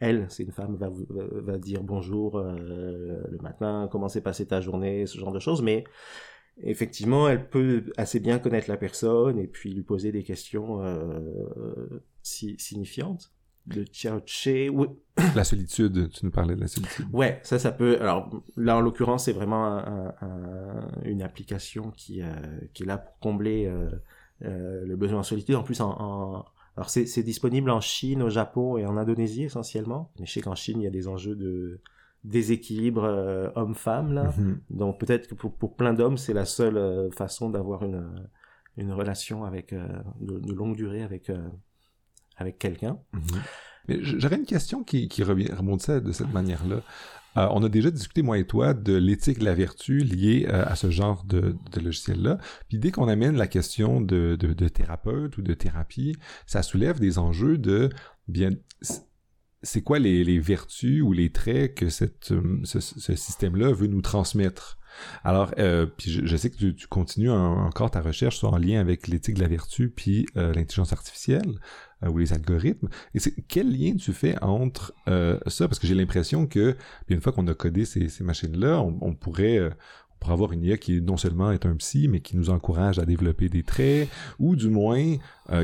[0.02, 4.60] elle, c'est une femme, va, va dire bonjour euh, le matin, comment s'est passée ta
[4.60, 5.86] journée, ce genre de choses, mais
[6.64, 12.04] effectivement, elle peut assez bien connaître la personne et puis lui poser des questions euh,
[12.22, 13.32] si, signifiantes.
[13.68, 14.88] Le Che, oui.
[15.36, 17.06] La solitude, tu nous parlais de la solitude.
[17.14, 18.02] Ouais, ça, ça peut.
[18.02, 22.28] Alors là, en l'occurrence, c'est vraiment un, une application qui, euh,
[22.74, 23.90] qui est là pour combler euh,
[24.44, 25.56] euh, le besoin en solitude.
[25.56, 26.46] En plus, en, en
[26.78, 30.12] alors c'est disponible en Chine, au Japon et en Indonésie essentiellement.
[30.20, 31.82] Mais je sais qu'en Chine, il y a des enjeux de
[32.24, 34.34] déséquilibre euh, homme-femme là.
[34.38, 34.62] Mhm.
[34.70, 38.10] Donc peut-être que pour, pour plein d'hommes, c'est la seule euh, façon d'avoir une,
[38.78, 39.86] une relation avec euh,
[40.22, 41.32] de, longue durée avec
[42.38, 43.00] avec quelqu'un.
[43.14, 43.22] Mhm.
[43.88, 46.82] Mais j'aurais une question qui, qui de cette manière-là.
[47.38, 50.66] Euh, on a déjà discuté, moi et toi, de l'éthique de la vertu liée euh,
[50.66, 52.38] à ce genre de, logiciel-là.
[52.68, 54.36] Puis dès qu'on amène la question de,
[54.74, 56.16] thérapeute ou de thérapie,
[56.46, 57.90] ça soulève des enjeux de
[58.28, 58.52] bien
[59.64, 64.80] c'est quoi les, vertus ou les traits que euh, ce système-là veut nous transmettre?
[65.24, 69.08] Alors, euh, puis je, sais que tu, continues encore ta recherche soit en lien avec
[69.08, 71.60] l'éthique de la vertu puis euh, l'intelligence artificielle.
[72.04, 72.90] Euh, ou les algorithmes.
[73.14, 75.68] Et quel lien tu fais entre euh, ça?
[75.68, 76.76] Parce que j'ai l'impression que,
[77.10, 79.58] une fois qu'on a codé ces, machines-là, on, pourrait...
[79.58, 82.50] Euh, on pourrait avoir une IA qui non seulement est un psy, mais qui nous
[82.50, 84.08] encourage à développer des traits,
[84.40, 85.18] ou du moins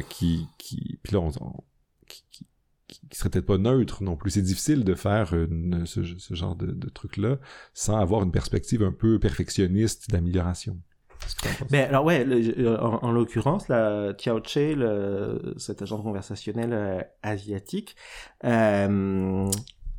[0.10, 1.32] qui, qui, puis là, on,
[3.10, 4.32] qui serait peut-être pas neutre non plus.
[4.32, 5.30] C'est difficile de faire
[5.86, 7.38] ce, genre de, truc-là
[7.74, 10.78] sans avoir une perspective un peu perfectionniste d'amélioration.
[11.72, 14.40] Ben alors ouais, euh, en, l'occurrence, la Tiao
[15.58, 17.96] cet agent conversationnel euh, asiatique,
[18.44, 19.50] euh,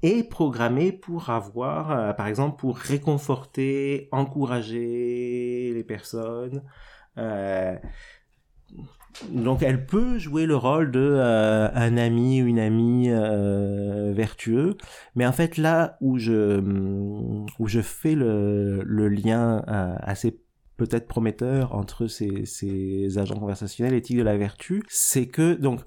[0.03, 6.63] est programmée pour avoir, par exemple, pour réconforter, encourager les personnes.
[9.25, 13.09] Euh, donc elle peut jouer le rôle de euh, un ami une amie
[14.15, 14.77] vertueux,
[15.15, 16.61] mais en fait là où je
[17.59, 20.41] où je fais le, le lien assez
[20.79, 25.81] peut-être prometteur entre ces, ces agents conversationnels éthiques de la vertu, c'est que donc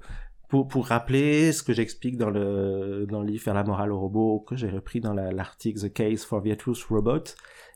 [0.60, 4.40] pour, rappeler ce que j'explique dans le, dans le livre Faire la morale au robot,
[4.40, 7.24] que j'ai repris dans l'article The Case for Virtuous Robot,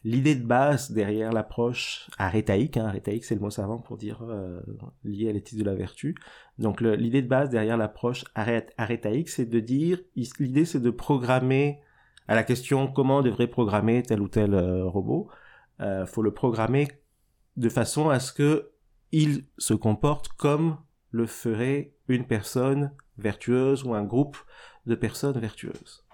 [0.05, 4.61] l'idée de base derrière l'approche arétaïque, hein, arétaïque c'est le mot savant pour dire euh,
[5.05, 6.16] lié à l'éthique de la vertu,
[6.59, 9.99] donc l'idée de base derrière l'approche arétaïque, c'est de dire,
[10.39, 11.81] l'idée c'est de programmer
[12.29, 15.31] à la question comment on devrait programmer tel ou tel euh, robot,
[15.81, 16.89] euh, faut le programmer
[17.57, 18.70] de façon à ce que
[19.12, 20.77] il se comporte comme
[21.11, 24.37] le ferait une personne vertueuse ou un groupe
[24.87, 26.07] de personnes vertueuses.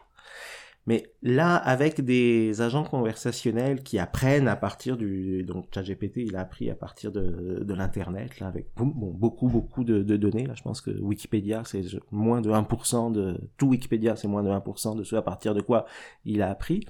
[0.86, 5.44] Mais là, avec des agents conversationnels qui apprennent à partir du...
[5.44, 10.02] Donc ChatGPT, il a appris à partir de, de l'Internet, là, avec beaucoup, beaucoup de,
[10.02, 10.44] de, données.
[10.44, 13.38] Là, je pense que Wikipédia, c'est moins de 1% de...
[13.58, 15.86] Tout Wikipédia, c'est moins de 1% de ce à partir de quoi
[16.24, 16.84] il a appris.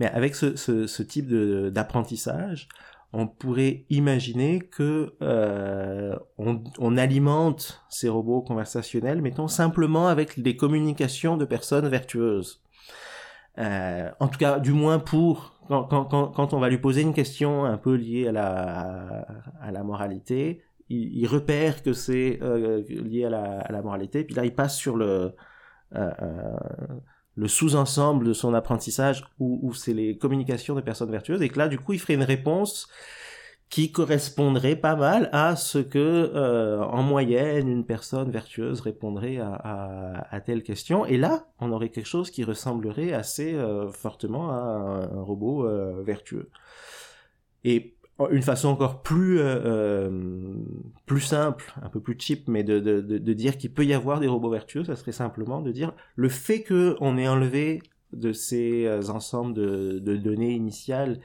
[0.00, 2.68] Mais avec ce, ce, ce type d'apprentissage,
[3.12, 11.36] on pourrait imaginer que euh, on, alimente ces robots conversationnels, mettons simplement avec des communications
[11.36, 12.62] de personnes vertueuses.
[13.58, 17.64] Euh, en tout cas, du moins pour quand, quand, on va lui poser une question
[17.64, 19.26] un peu liée à la,
[19.60, 24.34] à la moralité, il, repère que c'est euh, lié à la, à la, moralité, puis
[24.34, 25.34] là il passe sur le
[27.36, 31.68] le sous-ensemble de son apprentissage où, c'est les communications de personnes vertueuses et que là
[31.68, 32.88] du coup il ferait une réponse
[33.68, 35.98] qui correspondrait pas mal à ce que
[36.34, 41.06] euh, en moyenne une personne vertueuse répondrait à, telle question.
[41.06, 46.02] Et là on aurait quelque chose qui ressemblerait assez euh, fortement à un, robot euh,
[46.02, 46.50] vertueux.
[47.62, 47.94] Et
[48.30, 50.54] une façon encore plus euh, euh,
[51.06, 54.20] plus simple, un peu plus cheap, mais de, de, de, dire qu'il peut y avoir
[54.20, 58.32] des robots vertueux, ça serait simplement de dire le fait que on ait enlevé de
[58.32, 61.20] ces euh, ensembles de, de données initiales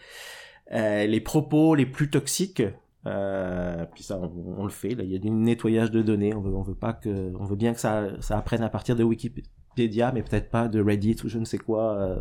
[0.72, 2.64] les propos les plus toxiques.
[3.04, 4.94] puis ça, on, le fait.
[4.94, 6.34] Il y a du nettoyage de données.
[6.34, 8.96] On veut, on veut pas que, on veut bien que ça, ça apprenne à partir
[8.96, 12.18] de Wikipédia, mais peut-être pas de Reddit ou je ne sais quoi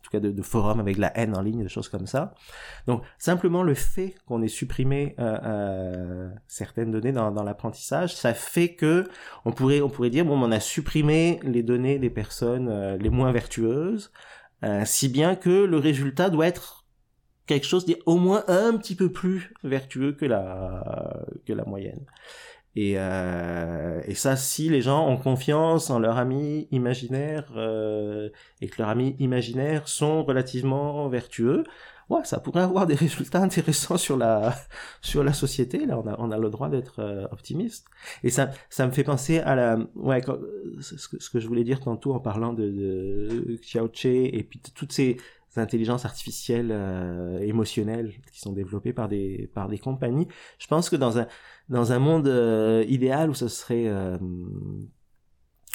[0.00, 2.34] en tout cas de, de forums avec la haine en ligne, des choses comme ça.
[2.86, 8.32] Donc simplement le fait qu'on ait supprimé euh, euh, certaines données dans, dans l'apprentissage, ça
[8.32, 9.06] fait que
[9.44, 13.10] on pourrait on pourrait dire bon on a supprimé les données des personnes euh, les
[13.10, 14.10] moins vertueuses,
[14.64, 16.86] euh, si bien que le résultat doit être
[17.46, 22.06] quelque chose au moins un petit peu plus vertueux que la que la moyenne.
[22.76, 28.68] Et, euh, et ça, si les gens ont confiance en leur ami imaginaire euh, et
[28.68, 31.64] que leurs amis imaginaires sont relativement vertueux,
[32.10, 34.54] ouais, ça pourrait avoir des résultats intéressants sur la
[35.00, 35.84] sur la société.
[35.84, 37.86] Là, on a on a le droit d'être euh, optimiste.
[38.22, 40.22] Et ça ça me fait penser à la ouais
[40.80, 44.60] ce, que, ce que je voulais dire tantôt en parlant de, de Xiao et puis
[44.74, 45.16] toutes ces
[45.56, 50.28] intelligences artificielles euh, émotionnelles qui sont développées par des par des compagnies.
[50.58, 51.26] Je pense que dans un
[51.68, 54.18] dans un monde euh, idéal où ce serait euh,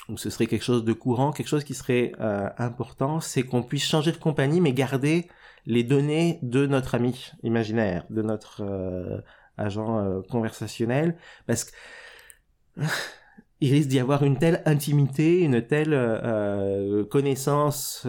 [0.07, 3.63] où ce serait quelque chose de courant, quelque chose qui serait euh, important, c'est qu'on
[3.63, 5.27] puisse changer de compagnie mais garder
[5.65, 9.23] les données de notre ami imaginaire, de notre
[9.57, 11.17] agent conversationnel,
[11.47, 11.71] parce que
[13.61, 15.91] il risque d'y avoir une telle intimité, une telle
[17.09, 18.05] connaissance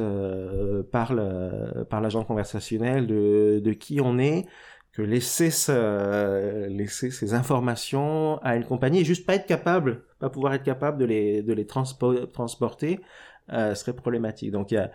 [0.91, 4.47] par le, par l'agent conversationnel de, de qui on est
[4.93, 5.51] que laisser,
[6.69, 10.99] laisser ces informations à une compagnie et juste pas être capable, pas pouvoir être capable
[10.99, 13.01] de les, de les transporter
[13.53, 14.51] euh, serait problématique.
[14.51, 14.91] Donc il y a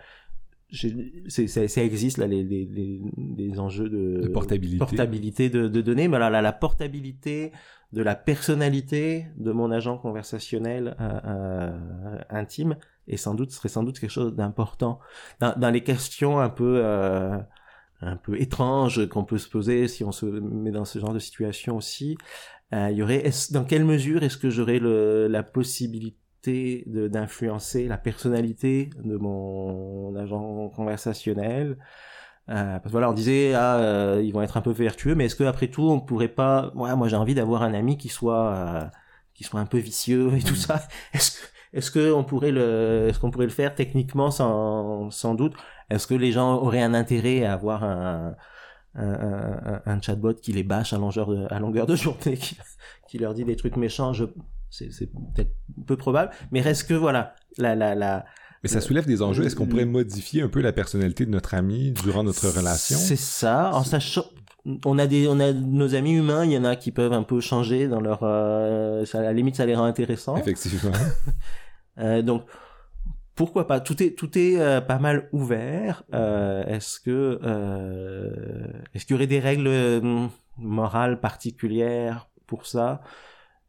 [1.28, 2.66] ça existe là les, les,
[3.36, 7.52] les, enjeux de, portabilité, portabilité de, de, données mais là, la portabilité
[7.92, 12.76] de la personnalité de mon agent conversationnel euh, euh, intime
[13.06, 15.00] et sans doute serait sans doute quelque chose d'important
[15.40, 17.38] dans, dans, les questions un peu euh,
[18.02, 21.18] un peu étrange qu'on peut se poser si on se met dans ce genre de
[21.18, 22.18] situation aussi.
[22.74, 28.90] Euh, il y aurait, dans quelle mesure est-ce que j'aurais la possibilité d'influencer la personnalité
[29.04, 31.78] de mon agent conversationnel
[32.48, 35.26] euh, parce que voilà, on disait ah euh, ils vont être un peu vertueux, mais
[35.26, 38.08] est-ce que après tout on pourrait pas, ouais, moi j'ai envie d'avoir un ami qui
[38.08, 38.84] soit euh,
[39.34, 40.56] qui soit un peu vicieux et tout mm.
[40.56, 40.82] ça.
[41.14, 45.54] Est-ce que est-ce qu'on pourrait le, est-ce qu'on pourrait le faire techniquement sans, sans doute?
[45.88, 48.36] Est-ce que les gens auraient un intérêt à avoir un,
[48.94, 52.58] un, un, chatbot qui les bâche à longueur de, à longueur de journée, qui,
[53.08, 54.12] qui leur dit des trucs méchants?
[54.68, 55.54] C'est, c'est peut-être
[55.86, 58.26] peu probable, mais reste que voilà, la, la, la,
[58.62, 59.44] Mais ça soulève des enjeux.
[59.44, 62.96] Est-ce qu'on pourrait modifier un peu la personnalité de notre ami durant notre relation?
[62.96, 64.24] C'est ça, en sachant
[64.84, 67.24] on a des on a nos amis humains il y en a qui peuvent un
[67.24, 70.36] peu changer dans leur euh, à la limite ça les rend intéressants.
[70.36, 70.92] Effectivement.
[71.98, 72.46] Euh, donc
[73.34, 73.78] pourquoi pas?
[73.78, 76.04] Tout est tout est euh, pas mal ouvert.
[76.14, 83.02] Euh, est-ce que euh, est-ce qu'il y aurait des règles euh, morales particulières pour ça?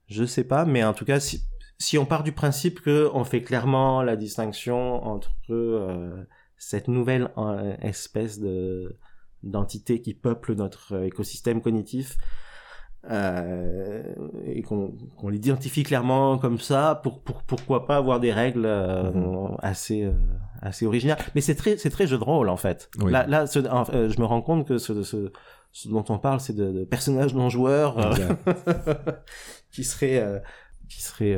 [0.08, 1.44] Je sais pas mais en tout cas si
[1.80, 5.32] si on part du principe que on fait clairement la distinction entre
[6.58, 7.30] cette nouvelle
[7.82, 8.98] espèce de
[9.44, 12.18] d'entités qui peuplent notre écosystème cognitif
[13.12, 14.02] euh,
[14.46, 14.96] et qu'on
[15.28, 19.58] l'identifie clairement comme ça, pour, pour, pourquoi pas avoir des règles euh, mhm.
[19.62, 20.14] assez, euh,
[20.62, 21.18] assez originales.
[21.36, 22.90] Mais c'est très, c'est très jeu de rôle en fait.
[23.06, 25.32] Là, là euh, je me rends compte que ce, ce,
[25.74, 27.98] ce dont on parle, c'est de, de, personnages non joueurs
[29.72, 30.42] qui seraient
[30.94, 31.38] qui serait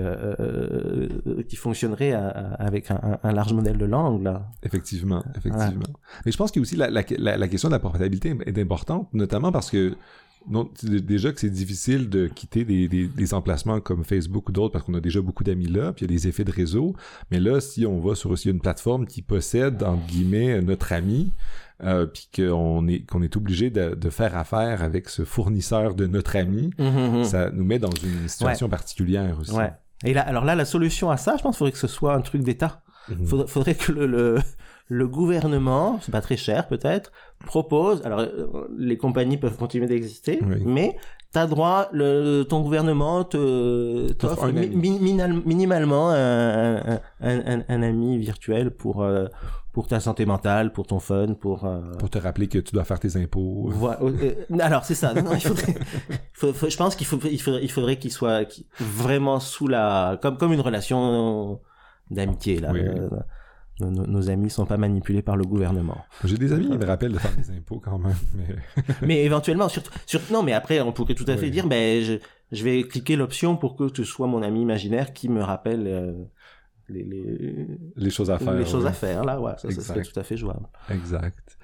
[1.47, 4.47] qui fonctionnerait avec un, un, large modèle de langue là.
[4.64, 5.88] Effectivement, effectivement.
[6.26, 7.03] Mais je pense que aussi la, la,
[7.38, 9.95] la, question de la portabilité est importante, notamment parce que
[10.47, 14.86] non, déjà que c'est difficile de quitter des, des, emplacements comme Facebook ou d'autres parce
[14.86, 16.95] qu'on a déjà beaucoup d'amis là, puis il y a des effets de réseau.
[17.32, 21.32] Mais là, si on va sur aussi une plateforme qui possède, entre guillemets, notre ami,
[21.84, 26.07] euh, puis qu'on est qu'on est obligé de, de, faire affaire avec ce fournisseur de
[26.07, 27.23] notre ami, mmh, mmh, mmh.
[27.26, 29.51] ça nous met dans une situation particulière aussi.
[29.51, 29.73] Ouais.
[30.03, 32.13] Et là, alors là, la solution à ça, je pense, qu'il faudrait que ce soit
[32.13, 32.82] un truc d'État.
[33.26, 34.39] Faudrait, faudrait, que le, le,
[34.88, 37.11] le gouvernement, c'est pas très cher peut-être,
[37.45, 40.97] propose, alors euh, les compagnies peuvent continuer d'exister, mais
[41.36, 46.78] t'as droit, le, ton gouvernement te t'offre minimalement un,
[47.20, 49.26] un, un, ami virtuel pour euh,
[49.74, 52.86] pour ta santé mentale, pour ton fun, pour euh, pour te rappeler que tu dois
[52.86, 53.66] faire tes impôts.
[53.68, 54.00] Voilà.
[54.62, 55.14] alors c'est ça.
[55.14, 58.48] Non, il faudrait, je pense qu'il faut, il faudrait, il faudrait qu'il soit
[58.80, 61.60] vraiment sous la comme comme une relation
[62.12, 62.72] d'amitié là
[63.80, 65.97] nos, nos, amis sont pas manipulés par le gouvernement.
[66.23, 68.15] J'ai des amis qui me rappellent de faire des impôts quand même.
[68.36, 72.01] Mais, mais éventuellement, surtout, sur, non, mais après, on pourrait tout à fait dire, ben,
[72.01, 72.13] je,
[72.51, 76.13] je vais cliquer l'option pour que tu sois mon ami imaginaire qui me rappelle euh,
[76.90, 78.54] les, les, les, choses à faire.
[78.54, 80.68] Les choses à faire, là, ouais, ça, ça serait tout à fait jouable.
[80.90, 81.58] Exact.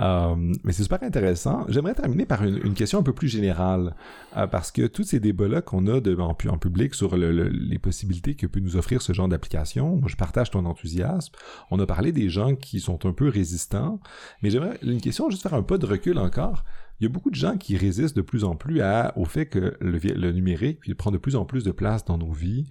[0.00, 1.64] Euh, mais c'est super intéressant.
[1.68, 3.94] J'aimerais terminer par une, une, question un peu plus générale,
[4.36, 7.78] euh, parce que tous ces débats-là qu'on a de, en, en, public sur le, les
[7.78, 11.32] possibilités que peut nous offrir ce genre d'application, moi je partage ton enthousiasme.
[11.70, 14.00] On a parlé des gens qui sont un peu résistants,
[14.42, 16.64] mais j'aimerais une question, juste faire un pas de recul encore.
[17.00, 19.46] Il y a beaucoup de gens qui résistent de plus en plus à, au fait
[19.46, 22.66] que le, numérique prend de plus en plus de place dans nos vies.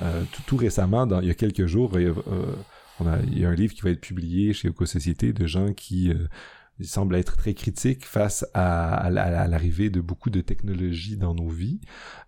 [0.00, 2.12] Euh, tout, récemment, dans, il y a quelques jours, il y a,
[3.00, 6.12] on a, un livre qui va être publié chez Ecosociété de gens qui
[6.78, 11.80] il semble être très critique face à, l'arrivée de beaucoup de technologies dans nos vies.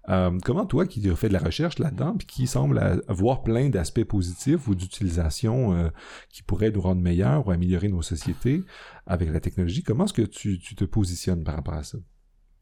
[0.09, 3.69] Euh, comment toi, qui as fait de la recherche là-dedans, puis qui semble avoir plein
[3.69, 5.89] d'aspects positifs ou d'utilisation euh,
[6.31, 8.63] qui pourraient nous rendre meilleurs ou améliorer nos sociétés
[9.07, 11.99] avec la technologie, comment est-ce que tu te positionnes par rapport à ça?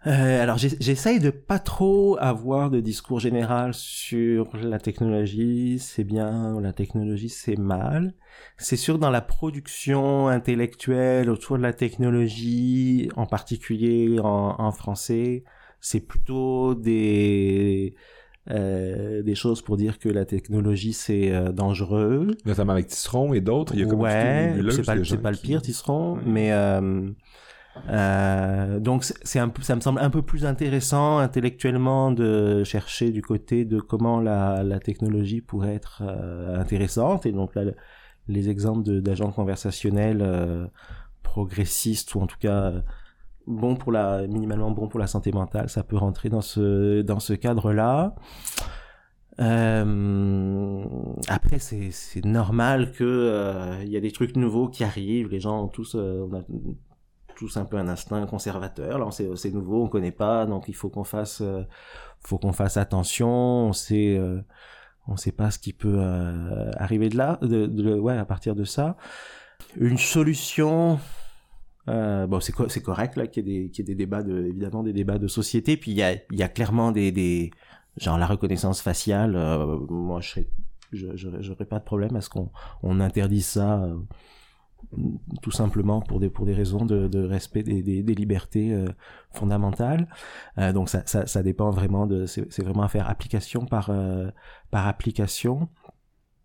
[0.07, 6.61] Euh, alors j'essaye de pas trop avoir de discours général sur la technologie, c'est bien,
[6.61, 8.15] la technologie c'est mal.
[8.59, 15.45] C'est sûr dans la production intellectuelle autour de la technologie, en particulier en, en français,
[15.81, 17.95] c'est plutôt des
[18.51, 22.27] euh, des choses pour dire que la technologie c'est euh, dangereux.
[22.45, 23.77] Notamment avec Tisseron et d'autres.
[23.77, 26.51] Ouais, c'est pas, pas le pire Tisseron, mais
[27.89, 33.65] euh, donc c'est ça me semble un peu plus intéressant intellectuellement de chercher du côté
[33.65, 37.63] de comment la, la technologie pourrait être euh, intéressante et donc là
[38.29, 40.67] les exemples d'agents conversationnels euh,
[41.23, 42.73] progressistes ou en tout cas
[43.47, 47.21] bon pour la minimalement bon pour la santé mentale ça peut rentrer dans ce dans
[47.21, 48.15] ce cadre là
[51.29, 55.31] après, c'est normal que il y a des trucs nouveaux qui arrivent.
[55.31, 55.97] Les gens ont tous,
[57.43, 59.01] tous un peu un instinct conservateur.
[59.01, 61.65] Là, c'est nouveau, on connaît pas, donc il faut qu'on fasse, euh,
[62.21, 63.29] faut qu'on fasse attention.
[63.29, 64.41] On sait, euh,
[65.09, 68.63] on sait pas ce qui peut euh, arriver de là, de, ouais, à partir de
[68.63, 68.97] ça.
[69.77, 71.01] Une solution.
[71.87, 74.93] bon, c'est c'est correct là qu'il y, qu'il y ait des débats de, évidemment des
[74.93, 75.77] débats de société.
[75.77, 77.51] Puis il y a, y a clairement des, des,
[77.97, 79.33] genre la reconnaissance faciale.
[79.91, 80.49] moi, je serais,
[80.93, 82.53] j'aurais pas de problème à ce qu'on
[82.85, 83.85] on interdise ça
[85.43, 88.87] tout simplement pour des pour des raisons de, de respect des, des, des libertés euh,
[89.31, 90.07] fondamentales.
[90.59, 94.31] Euh, donc ça, ça, ça dépend vraiment de c'est vraiment à faire application par euh,
[94.71, 95.69] par application.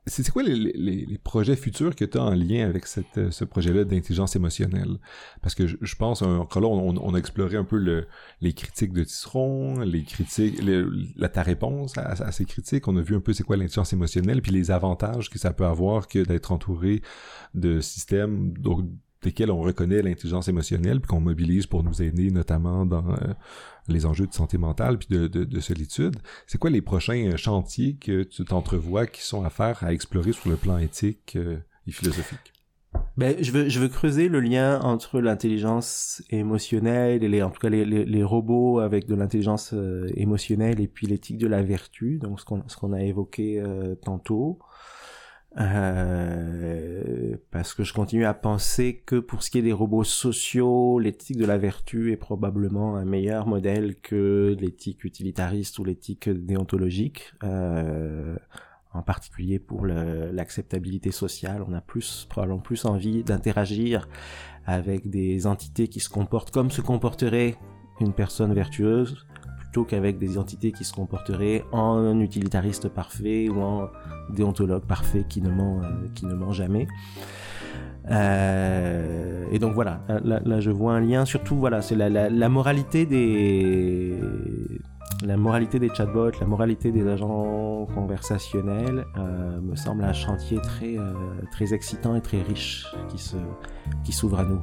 [0.07, 4.35] C'est quoi les, projets futurs que tu as en lien avec cette, ce projet-là d'intelligence
[4.35, 4.97] émotionnelle?
[5.41, 8.07] Parce que je, pense, encore là, on, a exploré un peu le,
[8.41, 10.61] les critiques de Tisseron, les critiques,
[11.15, 12.87] la, ta réponse à, ces critiques.
[12.87, 15.65] On a vu un peu c'est quoi l'intelligence émotionnelle, puis les avantages que ça peut
[15.65, 17.01] avoir que d'être entouré
[17.53, 18.53] de systèmes
[19.21, 23.33] desquels on reconnaît l'intelligence émotionnelle, puis qu'on mobilise pour nous aider, notamment dans euh,
[23.87, 26.17] les enjeux de santé mentale puis de, de, solitude.
[26.45, 30.49] C'est quoi les prochains chantiers que tu t'entrevois qui sont à faire, à explorer sur
[30.49, 31.57] le plan éthique euh,
[31.87, 32.53] et philosophique?
[33.15, 37.59] Ben, je veux, je veux creuser le lien entre l'intelligence émotionnelle et les, en tout
[37.59, 42.39] cas les, robots avec de l'intelligence euh, émotionnelle et puis l'éthique de la vertu, donc
[42.39, 43.61] ce qu'on, ce qu'on a évoqué
[44.03, 44.59] tantôt.
[45.59, 50.99] Euh, parce que je continue à penser que pour ce qui est des robots sociaux,
[50.99, 57.33] l'éthique de la vertu est probablement un meilleur modèle que l'éthique utilitariste ou l'éthique déontologique.
[57.43, 58.35] Euh,
[58.93, 64.07] en particulier pour l'acceptabilité sociale, on a plus probablement plus envie d'interagir
[64.65, 67.55] avec des entités qui se comportent comme se comporterait
[67.99, 69.27] une personne vertueuse
[69.83, 73.89] qu'avec des entités qui se comporteraient en utilitariste parfait ou en
[74.29, 76.87] déontologue parfait qui ne ment, euh, qui ne ment jamais.
[78.09, 84.17] Euh, et donc voilà, là, je vois un lien, surtout voilà, c'est la, moralité des
[85.25, 90.95] la moralité des chatbots, la moralité des agents conversationnels euh, me semble un chantier très
[91.51, 93.17] très excitant et très riche qui
[94.05, 94.61] qui s'ouvre à nous.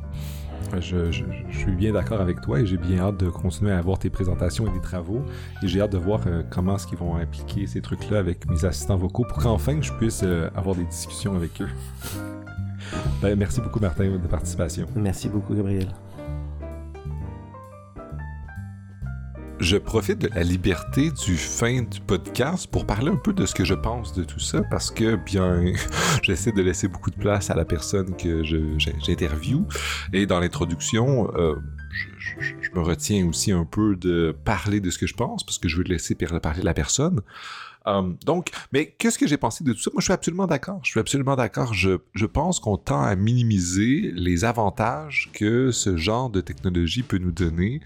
[0.81, 4.11] Je, suis bien d'accord avec toi et j'ai bien hâte de continuer à avoir tes
[4.11, 5.23] présentations et tes travaux.
[5.63, 8.65] Et j'ai hâte de voir euh, comment est-ce qu'ils vont impliquer ces trucs-là avec mes
[8.65, 11.69] assistants vocaux pour qu'enfin je puisse euh, avoir des discussions avec eux.
[13.23, 14.87] Ben, merci beaucoup Martin de participation.
[14.95, 15.89] Merci beaucoup Gabriel.
[19.61, 23.55] Je profite de la liberté du fin du podcast pour parler un peu de ce
[23.55, 25.73] que je pense de tout ça parce que bien
[26.23, 29.67] j'essaie de laisser beaucoup de place à la personne que j'interviewe
[30.13, 31.55] et dans l'introduction euh,
[32.51, 35.69] je, me retiens aussi un peu de parler de ce que je pense parce que
[35.69, 37.21] je veux laisser parler la personne
[37.87, 39.91] euh, donc, mais qu'est-ce que j'ai pensé de tout ça?
[39.93, 40.81] Moi, je suis absolument d'accord.
[40.83, 41.75] Je suis absolument d'accord.
[41.75, 47.33] Je, pense qu'on tend à minimiser les avantages que ce genre de technologie peut nous
[47.33, 47.81] donner.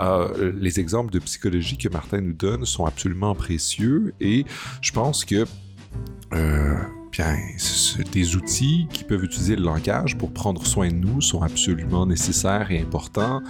[0.00, 4.44] Euh, les exemples de psychologie que Martin nous donne sont absolument précieux et
[4.82, 5.46] je pense que
[6.34, 6.76] euh,
[7.10, 7.36] bien,
[8.12, 12.70] des outils qui peuvent utiliser le langage pour prendre soin de nous sont absolument nécessaires
[12.70, 13.42] et importants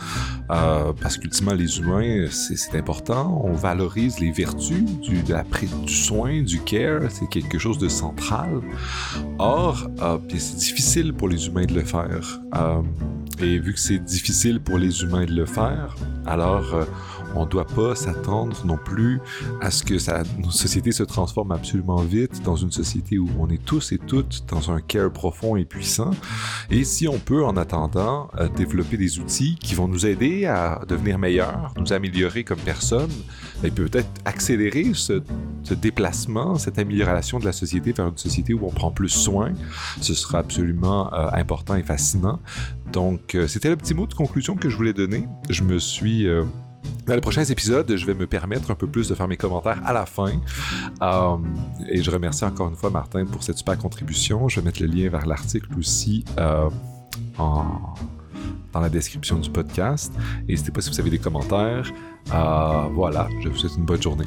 [0.51, 3.43] euh, parce qu'ultimement, les humains, c'est important.
[3.45, 5.39] On valorise les vertus du, de
[5.85, 8.61] du soin, du care, c'est quelque chose de central.
[9.39, 12.41] Or, euh, c'est difficile pour les humains de le faire.
[12.57, 12.83] Euh,
[13.41, 15.95] et vu que c'est difficile pour les humains de le faire,
[16.27, 16.85] alors euh,
[17.39, 19.21] on ne doit pas s'attendre non plus
[19.61, 19.95] à ce que
[20.43, 24.45] nos sociétés se transforment absolument vite dans une société où on est tous et toutes
[24.49, 26.11] dans un care profond et puissant.
[26.71, 30.83] Et si on peut, en attendant, euh, développer des outils qui vont nous aider à
[30.89, 33.11] devenir meilleurs, nous améliorer comme personne,
[33.65, 35.23] et peut-être accélérer ce,
[35.75, 39.53] déplacement, cette amélioration de la société vers une société où on prend plus soin,
[40.01, 42.41] ce sera absolument euh, important et fascinant.
[42.93, 45.27] Donc, euh, c'était le petit mot de conclusion que je voulais donner.
[45.51, 46.27] Je me suis
[47.07, 49.81] dans les prochains épisodes, je vais me permettre un peu plus de faire mes commentaires
[49.85, 50.33] à la fin.
[51.03, 51.37] Euh,
[51.89, 54.49] et je remercie encore une fois Martin pour cette super contribution.
[54.49, 56.69] Je vais mettre le lien vers l'article aussi euh,
[57.39, 60.13] dans la description du podcast.
[60.47, 61.91] N'hésitez pas si vous avez des commentaires.
[62.33, 64.27] Euh, voilà, je vous souhaite une bonne journée.